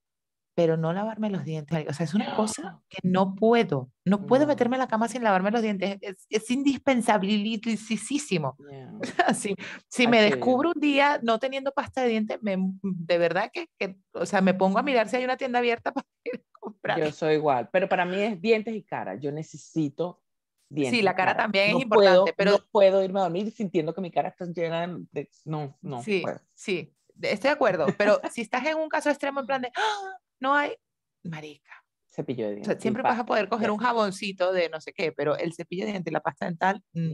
pero 0.56 0.78
no 0.78 0.92
lavarme 0.92 1.30
los 1.30 1.46
dientes. 1.46 1.86
O 1.88 1.94
sea, 1.94 2.04
es 2.04 2.14
una 2.14 2.36
cosa 2.36 2.82
que 2.90 2.98
no 3.04 3.36
puedo. 3.36 3.92
No 4.06 4.26
puedo 4.26 4.48
meterme 4.48 4.76
en 4.76 4.82
la 4.82 4.88
cama 4.88 5.08
sin 5.08 5.24
lavarme 5.24 5.52
los 5.52 5.62
dientes. 5.62 5.98
Es, 6.02 6.26
es 6.30 6.52
indispensabilísimo. 6.52 8.58
si 9.88 10.08
me 10.08 10.22
descubro 10.22 10.72
un 10.76 10.82
día 10.82 11.20
no 11.24 11.40
teniendo 11.40 11.72
pasta 11.72 12.02
de 12.02 12.10
dientes, 12.10 12.40
me, 12.42 12.58
de 12.82 13.18
verdad 13.18 13.52
que, 13.54 13.70
que, 13.78 13.98
o 14.14 14.26
sea, 14.26 14.42
me 14.42 14.54
pongo 14.54 14.80
a 14.80 14.84
mirar 14.84 15.08
si 15.08 15.18
hay 15.18 15.24
una 15.24 15.38
tienda 15.38 15.60
abierta 15.60 15.94
para 15.94 16.08
ir 16.26 16.36
a 16.36 16.60
comprar. 16.60 17.00
Yo 17.00 17.12
soy 17.12 17.36
igual, 17.36 17.70
pero 17.72 17.88
para 17.88 18.06
mí 18.06 18.20
es 18.20 18.42
dientes 18.42 18.76
y 18.76 18.84
cara. 18.84 19.16
Yo 19.16 19.32
necesito 19.32 20.22
dientes. 20.68 21.00
Sí, 21.00 21.04
la 21.04 21.16
cara, 21.16 21.38
también 21.38 21.78
es 21.78 21.84
importante, 21.84 22.34
pero... 22.36 22.52
No 22.52 22.58
puedo 22.72 23.04
irme 23.04 23.20
a 23.20 23.24
dormir 23.24 23.52
sintiendo 23.52 23.94
que 23.94 24.02
mi 24.02 24.12
cara 24.12 24.30
está 24.30 24.46
llena 24.46 24.88
de... 25.12 25.30
No, 25.46 25.78
no. 25.82 26.04
Sí, 26.04 26.24
sí, 26.54 26.94
estoy 27.22 27.50
de 27.50 27.54
acuerdo, 27.54 27.88
pero 27.98 28.20
si 28.32 28.42
estás 28.42 28.66
en 28.66 28.78
un 28.78 28.90
caso 28.90 29.10
extremo 29.10 29.40
en 29.40 29.46
plan 29.46 29.62
de, 29.62 29.72
¡Ah! 29.76 30.18
No 30.40 30.56
hay 30.56 30.76
marica. 31.24 31.72
Cepillo 32.08 32.48
de 32.48 32.56
dientes. 32.56 32.82
siempre 32.82 33.04
vas 33.04 33.20
a 33.20 33.26
poder 33.26 33.48
coger 33.50 33.72
un 33.72 33.78
jaboncito 33.78 34.52
de 34.52 34.70
no 34.70 34.82
sé 34.82 34.94
qué, 34.94 35.12
pero 35.12 35.38
el 35.38 35.54
cepillo 35.54 35.86
de 35.86 35.92
dientes 35.92 36.12
y 36.12 36.14
la 36.14 36.22
pasta 36.22 36.46
dental, 36.48 36.84
mm, 36.94 37.14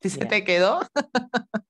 si 0.00 0.10
se 0.10 0.26
te 0.26 0.44
quedó. 0.44 0.80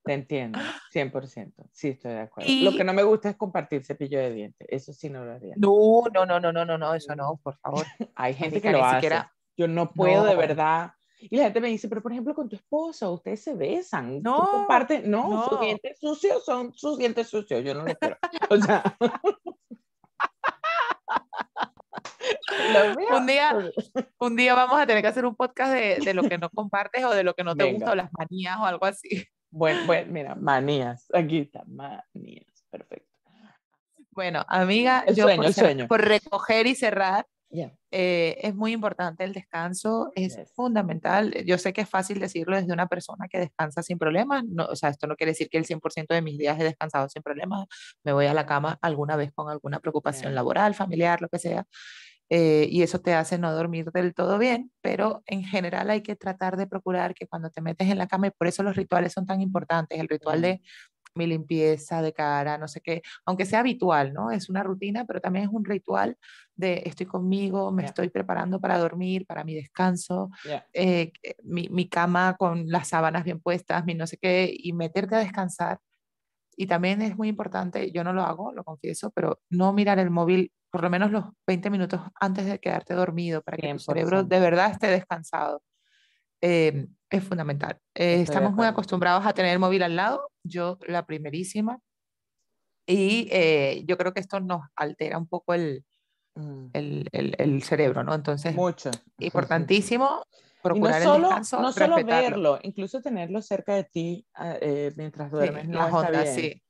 Te 0.03 0.13
entiendo, 0.13 0.59
100%. 0.91 1.69
Sí, 1.71 1.89
estoy 1.89 2.11
de 2.11 2.19
acuerdo. 2.19 2.51
Lo 2.61 2.75
que 2.75 2.83
no 2.83 2.93
me 2.93 3.03
gusta 3.03 3.29
es 3.29 3.37
compartir 3.37 3.85
cepillo 3.85 4.19
de 4.19 4.33
dientes. 4.33 4.67
Eso 4.69 4.91
sí 4.93 5.09
no 5.09 5.23
lo 5.23 5.31
haría. 5.33 5.55
No, 5.57 6.03
no, 6.13 6.25
no, 6.25 6.39
no, 6.39 6.65
no, 6.65 6.77
no, 6.77 6.93
eso 6.93 7.15
no, 7.15 7.39
por 7.41 7.55
favor. 7.57 7.85
Hay 8.15 8.33
gente 8.33 8.61
que 8.61 8.71
lo 8.71 8.83
hace. 8.83 9.09
Yo 9.57 9.67
no 9.67 9.91
puedo 9.91 10.25
de 10.25 10.35
verdad. 10.35 10.91
Y 11.17 11.37
la 11.37 11.45
gente 11.45 11.61
me 11.61 11.69
dice, 11.69 11.87
pero 11.87 12.01
por 12.01 12.11
ejemplo 12.11 12.35
con 12.35 12.49
tu 12.49 12.55
esposa, 12.55 13.09
ustedes 13.09 13.41
se 13.41 13.55
besan, 13.55 14.21
No, 14.21 14.37
tú 14.37 14.51
compartes, 14.51 15.07
no, 15.07 15.29
no. 15.29 15.49
sus 15.49 15.59
dientes 15.61 15.97
sucios 15.99 16.43
son 16.43 16.73
sus 16.73 16.97
dientes 16.97 17.27
sucios, 17.27 17.63
yo 17.63 17.73
no 17.73 17.85
lo 17.85 17.95
quiero. 17.95 18.17
O 18.51 18.57
sea, 18.57 18.83
Un 23.17 23.25
día- 23.27 23.55
Un 24.19 24.35
día 24.35 24.53
vamos 24.55 24.79
a 24.79 24.85
tener 24.87 25.01
que 25.01 25.07
hacer 25.09 25.25
un 25.25 25.35
podcast 25.35 25.71
de, 25.73 25.97
de 26.03 26.13
lo 26.13 26.23
que 26.23 26.37
no 26.37 26.49
compartes 26.49 27.03
o 27.05 27.11
de 27.11 27.23
lo 27.23 27.33
que 27.33 27.43
no 27.43 27.55
te 27.55 27.63
Venga. 27.63 27.75
gusta 27.77 27.91
o 27.91 27.95
las 27.95 28.09
manías 28.17 28.57
o 28.59 28.65
algo 28.65 28.85
así. 28.85 29.25
Bueno, 29.51 29.85
bueno, 29.85 30.11
mira, 30.11 30.35
manías, 30.35 31.05
aquí 31.13 31.39
está, 31.39 31.63
manías, 31.65 32.45
perfecto. 32.69 33.09
Bueno, 34.11 34.45
amiga, 34.47 35.03
El 35.07 35.15
yo 35.15 35.23
sueño, 35.23 35.37
por, 35.37 35.45
el 35.47 35.53
sueño. 35.53 35.87
por 35.87 36.01
recoger 36.01 36.67
y 36.67 36.75
cerrar, 36.75 37.25
Eh, 37.91 38.37
es 38.41 38.55
muy 38.55 38.73
importante 38.73 39.23
el 39.23 39.33
descanso, 39.33 40.11
es 40.15 40.35
Yes. 40.35 40.51
fundamental. 40.55 41.33
Yo 41.45 41.57
sé 41.57 41.71
que 41.73 41.81
es 41.81 41.89
fácil 41.89 42.19
decirlo 42.19 42.55
desde 42.57 42.73
una 42.73 42.87
persona 42.87 43.27
que 43.29 43.39
descansa 43.39 43.83
sin 43.83 43.97
problemas, 43.97 44.43
no, 44.47 44.65
o 44.65 44.75
sea, 44.75 44.89
esto 44.89 45.07
no 45.07 45.15
quiere 45.15 45.31
decir 45.31 45.49
que 45.49 45.57
el 45.57 45.65
100% 45.65 46.13
de 46.13 46.21
mis 46.21 46.37
días 46.37 46.59
he 46.59 46.63
descansado 46.63 47.07
sin 47.09 47.21
problemas, 47.23 47.65
me 48.03 48.11
voy 48.13 48.25
a 48.25 48.33
la 48.33 48.45
cama 48.45 48.77
alguna 48.81 49.15
vez 49.15 49.31
con 49.33 49.49
alguna 49.49 49.79
preocupación 49.79 50.33
Yeah. 50.33 50.35
laboral, 50.35 50.73
familiar, 50.75 51.21
lo 51.21 51.29
que 51.29 51.39
sea, 51.39 51.65
eh, 52.29 52.67
y 52.71 52.81
eso 52.83 52.99
te 53.01 53.13
hace 53.13 53.37
no 53.37 53.51
dormir 53.53 53.91
del 53.91 54.13
todo 54.15 54.37
bien, 54.39 54.71
pero 54.81 55.23
en 55.27 55.43
general 55.43 55.89
hay 55.91 56.01
que 56.01 56.15
tratar 56.15 56.57
de 56.57 56.67
procurar 56.67 57.13
que 57.15 57.27
cuando 57.27 57.51
te 57.51 57.61
metes 57.61 57.89
en 57.89 57.97
la 57.99 58.07
cama, 58.07 58.27
y 58.27 58.31
por 58.31 58.47
eso 58.47 58.63
los 58.63 58.75
rituales 58.75 59.13
son 59.13 59.25
tan 59.27 59.41
importantes, 59.41 59.99
el 59.99 60.07
ritual 60.09 60.41
de 60.41 60.61
mi 61.15 61.25
limpieza 61.27 62.01
de 62.01 62.13
cara, 62.13 62.57
no 62.57 62.67
sé 62.67 62.81
qué, 62.81 63.01
aunque 63.25 63.45
sea 63.45 63.59
habitual, 63.61 64.13
¿no? 64.13 64.31
Es 64.31 64.49
una 64.49 64.63
rutina, 64.63 65.05
pero 65.05 65.21
también 65.21 65.45
es 65.45 65.51
un 65.51 65.65
ritual 65.65 66.17
de 66.55 66.83
estoy 66.85 67.05
conmigo, 67.05 67.71
me 67.71 67.83
Yeah. 67.83 67.89
estoy 67.89 68.09
preparando 68.09 68.59
para 68.59 68.77
dormir, 68.77 69.25
para 69.25 69.43
mi 69.43 69.53
descanso, 69.55 70.29
eh, 70.73 71.11
que- 71.21 71.35
mi, 71.43 71.69
mi 71.69 71.87
cama 71.89 72.35
con 72.37 72.67
las 72.67 72.89
sábanas 72.89 73.23
bien 73.23 73.39
puestas, 73.39 73.85
mi 73.85 73.93
no 73.95 74.07
sé 74.07 74.17
qué, 74.17 74.53
y 74.57 74.73
meterte 74.73 75.15
a 75.15 75.19
descansar. 75.19 75.79
Y 76.57 76.67
también 76.67 77.01
es 77.01 77.17
muy 77.17 77.27
importante, 77.29 77.91
yo 77.91 78.03
no 78.03 78.13
lo 78.13 78.23
hago, 78.23 78.51
lo 78.53 78.63
confieso, 78.63 79.11
pero 79.11 79.41
no 79.49 79.73
mirar 79.73 79.99
el 79.99 80.09
móvil 80.11 80.51
por 80.71 80.83
lo 80.83 80.89
menos 80.89 81.11
los 81.11 81.25
20 81.47 81.69
minutos 81.69 82.01
antes 82.19 82.45
de 82.45 82.59
quedarte 82.59 82.93
dormido 82.93 83.41
para 83.41 83.57
que 83.57 83.71
tu 83.73 83.79
cerebro 83.79 84.19
100%. 84.21 84.27
de 84.35 84.39
verdad 84.41 84.71
esté 84.71 84.87
descansado. 84.87 85.61
Eh, 86.41 86.87
es 87.09 87.23
fundamental. 87.23 87.79
Eh, 87.95 88.21
estamos 88.21 88.53
muy 88.53 88.65
acostumbrados 88.67 89.25
a 89.25 89.33
tener 89.33 89.53
el 89.53 89.59
móvil 89.59 89.83
al 89.83 89.95
lado, 89.95 90.31
yo 90.45 90.77
la 90.87 91.05
primerísima, 91.05 91.79
y 92.87 93.27
eh, 93.31 93.83
yo 93.87 93.97
creo 93.97 94.13
que 94.13 94.19
esto 94.19 94.39
nos 94.39 94.61
altera 94.75 95.17
un 95.17 95.27
poco 95.27 95.53
el, 95.53 95.83
Mm, 96.37 96.67
el, 96.73 97.07
el- 97.13 97.35
el 97.37 97.63
cerebro, 97.63 98.03
¿no? 98.03 98.13
Entonces, 98.13 98.53
Mucho. 98.53 98.91
importantísimo 99.19 100.25
Y 100.73 100.79
no 100.81 100.89
procurar 100.89 101.01
solo, 101.01 101.15
el 101.15 101.21
descanso, 101.21 101.61
no 101.61 101.71
solo 101.71 101.95
respetarlo. 101.95 102.25
verlo, 102.51 102.59
incluso 102.63 103.01
tenerlo 103.01 103.41
cerca 103.41 103.73
de 103.75 103.83
ti 103.85 104.27
ah, 104.33 104.57
eh, 104.59 104.91
mientras 104.97 105.29
Sí, 105.29 105.35
duermes. 105.37 105.67
no 105.69 105.79
las 105.79 105.93
está 105.93 106.07
ondas, 106.07 106.35
bien. 106.35 106.35
sí. 106.35 106.61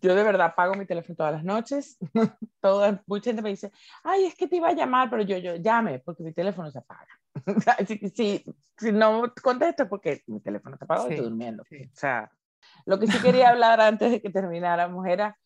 Yo 0.00 0.14
de 0.14 0.22
verdad 0.22 0.46
apago 0.46 0.74
mi 0.76 0.86
teléfono 0.86 1.14
todas 1.16 1.32
las 1.34 1.44
noches. 1.44 1.98
Toda, 2.62 3.02
mucha 3.06 3.24
gente 3.30 3.42
me 3.42 3.50
dice, 3.50 3.70
ay, 4.02 4.24
es 4.26 4.34
que 4.34 4.46
te 4.46 4.56
iba 4.56 4.68
a 4.68 4.72
llamar, 4.74 5.10
pero 5.10 5.22
yo, 5.24 5.36
yo 5.36 5.56
llame, 5.56 5.98
porque 5.98 6.22
mi 6.22 6.32
teléfono 6.32 6.70
se 6.70 6.78
apaga. 6.78 7.08
Que 7.86 8.08
si, 8.14 8.44
si 8.78 8.92
no 8.92 9.30
contesto 9.42 9.82
es 9.82 9.88
porque 9.90 10.22
mi 10.28 10.40
teléfono 10.40 10.78
se 10.78 10.84
apagó 10.84 11.02
y 11.02 11.08
Sí, 11.08 11.14
estoy 11.16 11.28
durmiendo. 11.28 11.64
sí. 11.68 11.82
O 11.84 11.96
sea, 11.96 12.30
lo 12.86 12.98
que 12.98 13.06
sí 13.06 13.18
quería 13.20 13.50
hablar 13.50 13.80
antes 13.80 14.10
de 14.10 14.20
que 14.20 14.30
termináramos 14.30 15.06
era 15.06 15.38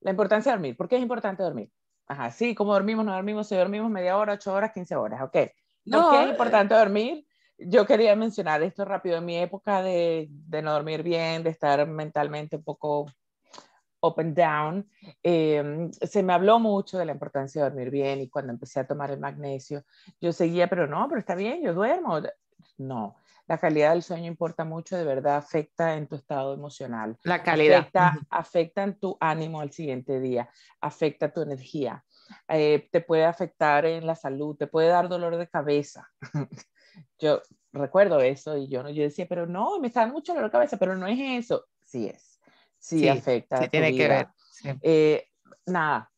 la 0.00 0.10
importancia 0.10 0.52
de 0.52 0.56
dormir. 0.56 0.76
¿Por 0.76 0.88
qué 0.88 0.96
es 0.96 1.02
importante 1.02 1.42
dormir? 1.42 1.70
Ajá, 2.06 2.30
sí, 2.30 2.54
¿cómo 2.54 2.72
dormimos? 2.72 3.04
No 3.04 3.12
dormimos, 3.12 3.48
si 3.48 3.54
dormimos 3.54 3.90
media 3.90 4.16
hora, 4.16 4.32
ocho 4.34 4.52
horas, 4.52 4.72
quince 4.72 4.96
horas, 4.96 5.22
ok. 5.22 5.32
¿Por 5.32 5.50
No, 5.86 6.10
qué 6.10 6.16
eh, 6.16 6.24
es 6.24 6.30
importante 6.30 6.74
dormir? 6.74 7.26
Yo 7.58 7.86
quería 7.86 8.16
mencionar 8.16 8.62
esto 8.62 8.84
rápido. 8.84 9.18
En 9.18 9.24
mi 9.24 9.36
época 9.36 9.82
de, 9.82 10.28
de 10.30 10.62
no 10.62 10.72
dormir 10.72 11.02
bien, 11.02 11.42
de 11.42 11.50
estar 11.50 11.86
mentalmente 11.86 12.56
un 12.56 12.64
poco 12.64 13.06
up 14.02 14.14
and 14.18 14.34
down, 14.34 14.88
eh, 15.22 15.90
se 16.00 16.22
me 16.22 16.32
habló 16.32 16.58
mucho 16.58 16.98
de 16.98 17.04
la 17.04 17.12
importancia 17.12 17.62
de 17.62 17.68
dormir 17.68 17.90
bien 17.90 18.20
y 18.22 18.28
cuando 18.28 18.52
empecé 18.52 18.80
a 18.80 18.86
tomar 18.86 19.10
el 19.10 19.20
magnesio, 19.20 19.84
yo 20.20 20.32
seguía, 20.32 20.68
pero 20.68 20.86
no, 20.86 21.06
pero 21.08 21.18
está 21.20 21.34
bien, 21.34 21.62
yo 21.62 21.74
duermo. 21.74 22.18
No, 22.78 23.14
la 23.50 23.58
calidad 23.58 23.90
del 23.94 24.04
sueño 24.04 24.28
importa 24.28 24.64
mucho, 24.64 24.96
de 24.96 25.02
verdad 25.04 25.36
afecta 25.36 25.96
en 25.96 26.06
tu 26.06 26.14
estado 26.14 26.54
emocional, 26.54 27.18
La 27.24 27.42
calidad. 27.42 27.78
afecta, 27.78 28.12
ujú. 28.14 28.26
afecta 28.30 28.82
en 28.84 28.96
tu 29.00 29.16
ánimo 29.18 29.60
al 29.60 29.72
siguiente 29.72 30.20
día, 30.20 30.48
afecta 30.80 31.32
tu 31.32 31.42
energía, 31.42 32.04
eh, 32.46 32.88
te 32.92 33.00
puede 33.00 33.24
afectar 33.24 33.86
en 33.86 34.06
la 34.06 34.14
salud, 34.14 34.56
te 34.56 34.68
puede 34.68 34.86
dar 34.86 35.08
dolor 35.08 35.36
de 35.36 35.48
cabeza. 35.48 36.08
yo 37.18 37.42
recuerdo 37.72 38.20
eso 38.20 38.56
y 38.56 38.68
yo, 38.68 38.88
yo 38.88 39.02
decía, 39.02 39.26
pero 39.28 39.48
no, 39.48 39.80
me 39.80 39.88
está 39.88 40.02
dando 40.02 40.14
mucho 40.14 40.32
dolor 40.32 40.48
de 40.48 40.52
cabeza, 40.52 40.76
pero 40.76 40.94
no 40.96 41.08
es 41.08 41.18
eso. 41.18 41.66
Sí 41.82 42.06
es, 42.06 42.40
sí, 42.78 43.00
Sí, 43.00 43.08
afecta. 43.08 43.56
Sí, 43.56 43.64
tu 43.64 43.70
tiene 43.72 43.90
que 43.90 44.04
vida. 44.04 44.08
ver. 44.16 44.28
sí. 44.52 44.68
Eh, 44.80 45.28
nada, 45.66 46.08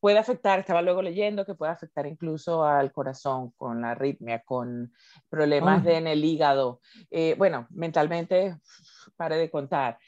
puede 0.00 0.18
afectar, 0.18 0.58
estaba 0.60 0.82
luego 0.82 1.02
leyendo 1.02 1.44
que 1.44 1.54
puede 1.54 1.72
afectar 1.72 2.06
incluso 2.06 2.64
al 2.64 2.92
corazón 2.92 3.52
con 3.56 3.80
la 3.82 3.90
arritmia, 3.92 4.40
con 4.44 4.92
problemas 5.28 5.84
de, 5.84 5.96
en 5.96 6.06
el 6.06 6.24
hígado. 6.24 6.80
Eh, 7.10 7.34
bueno, 7.38 7.66
mentalmente, 7.70 8.56
pare 9.16 9.36
de 9.36 9.50
contar, 9.50 9.98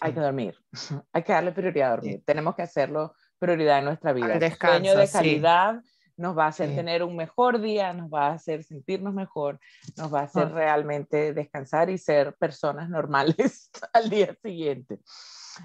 hay 0.00 0.12
que 0.12 0.18
Sí. 0.20 0.24
dormir, 0.24 0.54
hay 1.12 1.22
que 1.22 1.32
darle 1.32 1.52
prioridad 1.52 1.88
a 1.88 1.96
dormir, 1.96 2.22
tenemos 2.24 2.54
que 2.54 2.62
hacerlo 2.62 3.14
prioridad 3.38 3.78
en 3.78 3.84
nuestra 3.86 4.12
vida. 4.12 4.26
El 4.34 4.40
Sueño 4.40 4.50
descanso, 4.50 4.98
de 4.98 5.06
sí. 5.06 5.12
calidad 5.12 5.82
nos 6.18 6.36
va 6.36 6.46
a 6.46 6.48
hacer 6.48 6.70
Sí. 6.70 6.76
tener 6.76 7.02
un 7.02 7.14
mejor 7.14 7.60
día, 7.60 7.92
nos 7.92 8.10
va 8.10 8.28
a 8.28 8.32
hacer 8.32 8.64
sentirnos 8.64 9.12
mejor, 9.12 9.60
nos 9.96 10.12
va 10.12 10.20
a 10.20 10.24
hacer 10.24 10.50
realmente 10.50 11.34
descansar 11.34 11.90
y 11.90 11.98
ser 11.98 12.34
personas 12.36 12.88
normales 12.88 13.70
al 13.92 14.08
día 14.08 14.34
siguiente. 14.42 15.00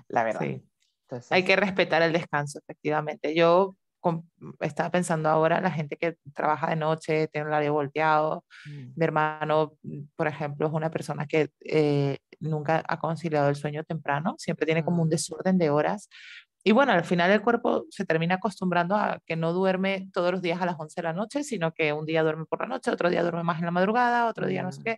La 0.10 0.24
verdad. 0.24 0.42
Sí. 0.42 0.66
Entonces, 1.12 1.32
Hay 1.32 1.44
que 1.44 1.56
respetar 1.56 2.02
el 2.02 2.14
descanso, 2.14 2.60
efectivamente. 2.60 3.36
Yo 3.36 3.76
com- 4.00 4.24
estaba 4.62 4.90
pensando 4.90 5.30
ahora 5.30 5.62
la 5.62 5.70
gente 5.72 5.98
que 5.98 6.18
trabaja 6.34 6.70
de 6.70 6.76
noche, 6.78 7.28
tiene 7.28 7.46
un 7.48 7.54
horario 7.54 7.74
volteado. 7.74 8.46
mm, 8.66 8.94
Mi 8.96 9.04
hermano, 9.06 9.74
mm, 9.84 10.00
por 10.16 10.28
ejemplo, 10.28 10.68
es 10.68 10.74
una 10.74 10.90
persona 10.90 11.26
que 11.28 11.50
eh, 11.66 12.18
nunca 12.40 12.84
ha 12.88 12.98
conciliado 13.00 13.50
el 13.50 13.56
sueño 13.56 13.84
temprano, 13.84 14.36
siempre 14.38 14.66
tiene 14.66 14.84
como 14.84 15.02
un 15.04 15.08
Mm. 15.08 15.12
desorden 15.12 15.58
de 15.58 15.70
horas. 15.70 16.10
Y 16.64 16.72
bueno, 16.74 16.92
al 16.94 17.04
final 17.04 17.32
el 17.32 17.42
cuerpo 17.42 17.86
se 17.90 18.06
termina 18.06 18.36
acostumbrando 18.36 18.96
a 18.96 19.20
que 19.26 19.36
no 19.36 19.52
duerme 19.54 20.10
todos 20.14 20.32
los 20.32 20.42
días 20.44 20.62
a 20.62 20.66
las 20.66 20.76
11 20.80 21.02
de 21.02 21.04
la 21.08 21.14
noche, 21.14 21.44
sino 21.44 21.72
que 21.74 21.92
un 21.94 22.06
día 22.06 22.24
duerme 22.24 22.46
por 22.46 22.62
la 22.62 22.68
noche, 22.68 22.92
otro 22.92 23.10
día 23.10 23.22
duerme 23.24 23.44
más 23.44 23.60
en 23.60 23.66
la 23.66 23.72
madrugada, 23.72 24.28
otro 24.28 24.48
día 24.48 24.64
no 24.64 24.72
sé 24.72 24.82
Mm. 24.82 24.84
qué. 24.84 24.98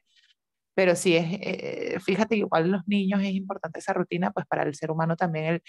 Pero 0.76 0.95
sí, 0.95 1.15
es, 1.15 1.26
eh, 1.41 1.99
fíjate, 2.04 2.36
igual 2.36 2.71
los 2.71 2.82
niños 2.88 3.21
es 3.21 3.32
importante 3.34 3.80
esa 3.80 3.93
rutina, 3.93 4.32
pues 4.32 4.45
para 4.47 4.63
el 4.63 4.73
ser 4.76 4.89
humano 4.91 5.15
también 5.15 5.45
el, 5.45 5.63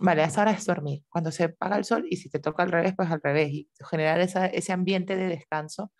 vale, 0.00 0.22
a 0.22 0.26
esa 0.26 0.42
hora 0.42 0.52
es 0.52 0.64
dormir, 0.66 1.04
cuando 1.08 1.30
se 1.32 1.44
apaga 1.44 1.76
el 1.76 1.84
sol 1.84 2.04
y 2.10 2.16
si 2.16 2.30
te 2.30 2.40
toca 2.40 2.62
al 2.64 2.72
revés, 2.72 2.94
pues 2.96 3.10
al 3.10 3.20
revés, 3.22 3.50
y 3.52 3.70
generar 3.90 4.20
esa, 4.20 4.46
ese 4.46 4.72
ambiente 4.72 5.16
de 5.16 5.28
descanso. 5.28 5.92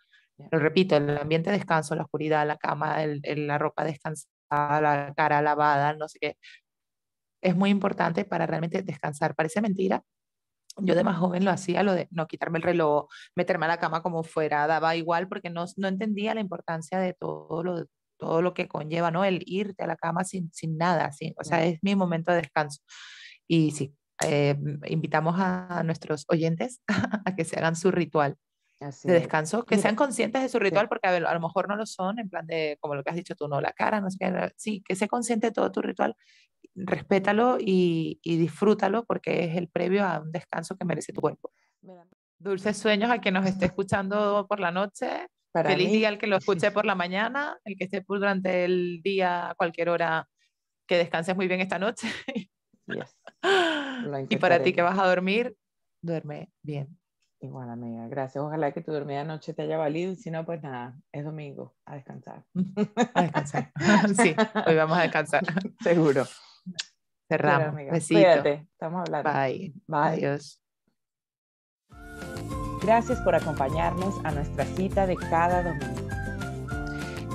Lo 0.51 0.59
repito, 0.59 0.97
el 0.97 1.17
ambiente 1.17 1.51
de 1.51 1.57
descanso, 1.57 1.95
la 1.95 2.03
oscuridad, 2.03 2.47
la 2.47 2.57
cama, 2.57 3.03
el- 3.03 3.21
el- 3.23 3.47
la 3.47 3.57
ropa 3.59 3.83
descansada, 3.85 4.81
la 4.81 5.13
cara 5.15 5.41
lavada, 5.41 5.93
no 5.93 6.07
sé 6.09 6.19
qué, 6.19 6.37
es 7.41 7.55
muy 7.55 7.69
importante 7.69 8.25
para 8.25 8.45
realmente 8.45 8.83
descansar. 8.83 9.35
Parece 9.35 9.61
mentira. 9.61 10.03
Yo 10.77 10.95
de 10.95 11.03
más 11.03 11.17
joven 11.19 11.45
lo 11.45 11.51
hacía, 11.51 11.83
lo 11.83 11.93
de 11.93 12.07
no 12.11 12.27
quitarme 12.27 12.59
el 12.59 12.63
reloj, 12.63 13.07
meterme 13.35 13.65
a 13.65 13.69
la 13.69 13.79
cama 13.79 14.03
como 14.03 14.23
fuera, 14.23 14.67
daba 14.67 14.95
igual 14.95 15.27
porque 15.27 15.49
no, 15.49 15.65
no 15.77 15.87
entendía 15.89 16.35
la 16.35 16.41
importancia 16.41 16.99
de 16.99 17.13
todo 17.13 17.63
lo, 17.63 17.85
todo 18.17 18.41
lo 18.41 18.53
que 18.53 18.67
conlleva, 18.69 19.11
¿no? 19.11 19.25
El 19.25 19.43
irte 19.47 19.83
a 19.83 19.87
la 19.87 19.97
cama 19.97 20.23
sin, 20.25 20.51
sin 20.53 20.77
nada, 20.77 21.11
sin, 21.13 21.33
o 21.39 21.43
sea, 21.45 21.65
es 21.65 21.79
mi 21.83 21.95
momento 21.95 22.31
de 22.31 22.39
descanso. 22.39 22.81
Y 23.53 23.71
sí, 23.71 23.93
eh, 24.25 24.55
invitamos 24.87 25.35
a 25.37 25.83
nuestros 25.83 26.25
oyentes 26.29 26.81
a 27.25 27.35
que 27.35 27.43
se 27.43 27.57
hagan 27.57 27.75
su 27.75 27.91
ritual 27.91 28.37
así 28.79 29.09
de 29.09 29.17
es. 29.17 29.21
descanso, 29.23 29.65
que 29.65 29.75
Mira, 29.75 29.83
sean 29.83 29.95
conscientes 29.97 30.41
de 30.41 30.47
su 30.47 30.57
ritual, 30.57 30.87
porque 30.87 31.07
a, 31.07 31.11
ver, 31.11 31.25
a 31.25 31.33
lo 31.33 31.41
mejor 31.41 31.67
no 31.67 31.75
lo 31.75 31.85
son, 31.85 32.17
en 32.17 32.29
plan 32.29 32.47
de, 32.47 32.77
como 32.79 32.95
lo 32.95 33.03
que 33.03 33.09
has 33.09 33.15
dicho 33.17 33.35
tú, 33.35 33.49
no, 33.49 33.59
la 33.59 33.73
cara, 33.73 33.99
no 33.99 34.09
sé 34.09 34.17
qué, 34.19 34.51
sí, 34.55 34.81
que 34.87 34.95
sé 34.95 35.09
consciente 35.09 35.47
de 35.47 35.51
todo 35.51 35.69
tu 35.69 35.81
ritual, 35.81 36.15
respétalo 36.75 37.57
y, 37.59 38.19
y 38.23 38.37
disfrútalo 38.37 39.03
porque 39.03 39.43
es 39.43 39.57
el 39.57 39.67
previo 39.67 40.05
a 40.05 40.19
un 40.19 40.31
descanso 40.31 40.77
que 40.77 40.85
merece 40.85 41.11
tu 41.11 41.21
cuerpo. 41.21 41.51
mira, 41.81 42.05
Dulces 42.39 42.77
sueños 42.77 43.11
a 43.11 43.19
quien 43.19 43.33
nos 43.33 43.45
esté 43.45 43.65
escuchando 43.65 44.47
por 44.47 44.61
la 44.61 44.71
noche, 44.71 45.27
para 45.51 45.71
feliz 45.71 45.89
mí, 45.89 45.97
día 45.97 46.07
al 46.07 46.17
que 46.17 46.27
lo 46.27 46.37
escuche 46.37 46.71
por 46.71 46.85
la 46.85 46.95
mañana, 46.95 47.59
el 47.65 47.75
que 47.77 47.83
esté 47.83 48.03
durante 48.07 48.63
el 48.63 49.01
día 49.03 49.49
a 49.49 49.55
cualquier 49.55 49.89
hora, 49.89 50.27
que 50.87 50.97
descanses 50.97 51.35
muy 51.35 51.49
bien 51.49 51.59
esta 51.59 51.77
noche. 51.77 52.07
yes, 52.87 53.15
y 54.29 54.37
para 54.37 54.61
ti 54.63 54.73
que 54.73 54.81
vas 54.81 54.97
a 54.99 55.07
dormir, 55.07 55.55
duerme 56.01 56.51
bien. 56.61 56.97
Igual, 57.43 57.71
amiga, 57.71 58.07
gracias. 58.07 58.43
Ojalá 58.43 58.71
que 58.71 58.81
tu 58.81 58.91
dormida 58.91 59.21
anoche 59.21 59.53
te 59.53 59.63
haya 59.63 59.77
valido. 59.77 60.11
y 60.11 60.15
Si 60.15 60.29
no, 60.29 60.45
pues 60.45 60.61
nada, 60.61 60.95
es 61.11 61.25
domingo, 61.25 61.75
a 61.85 61.95
descansar. 61.95 62.43
A 63.15 63.21
descansar. 63.23 63.71
sí, 64.15 64.35
hoy 64.67 64.75
vamos 64.75 64.97
a 64.97 65.01
descansar. 65.01 65.43
Seguro. 65.81 66.25
Cerramos. 67.27 67.75
Besito. 67.91 68.19
Cuídate, 68.19 68.67
estamos 68.71 69.01
hablando. 69.01 69.31
Bye. 69.31 69.73
Bye. 69.87 70.25
Adiós. 70.27 70.61
Gracias 72.83 73.19
por 73.21 73.33
acompañarnos 73.33 74.23
a 74.23 74.31
nuestra 74.31 74.65
cita 74.65 75.07
de 75.07 75.15
cada 75.15 75.63
domingo. 75.63 76.10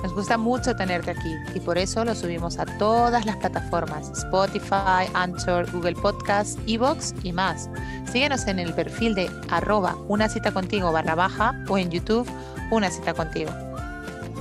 Nos 0.03 0.13
gusta 0.13 0.37
mucho 0.37 0.75
tenerte 0.75 1.11
aquí 1.11 1.35
y 1.55 1.59
por 1.59 1.77
eso 1.77 2.05
lo 2.05 2.13
subimos 2.13 2.59
a 2.59 2.65
todas 2.77 3.25
las 3.25 3.35
plataformas, 3.37 4.09
Spotify, 4.11 5.09
Anchor, 5.13 5.69
Google 5.71 5.95
Podcast, 5.95 6.59
Evox 6.67 7.15
y 7.23 7.33
más. 7.33 7.69
Síguenos 8.11 8.47
en 8.47 8.59
el 8.59 8.73
perfil 8.73 9.15
de 9.15 9.29
arroba 9.49 9.95
una 10.07 10.29
cita 10.29 10.51
contigo 10.51 10.91
barra 10.91 11.15
baja 11.15 11.53
o 11.67 11.77
en 11.77 11.89
YouTube 11.89 12.29
una 12.71 12.91
cita 12.91 13.13
contigo. 13.13 13.51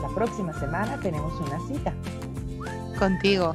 La 0.02 0.08
próxima 0.14 0.52
semana 0.58 0.98
tenemos 1.00 1.32
una 1.40 1.58
cita. 1.68 1.92
Contigo. 2.98 3.54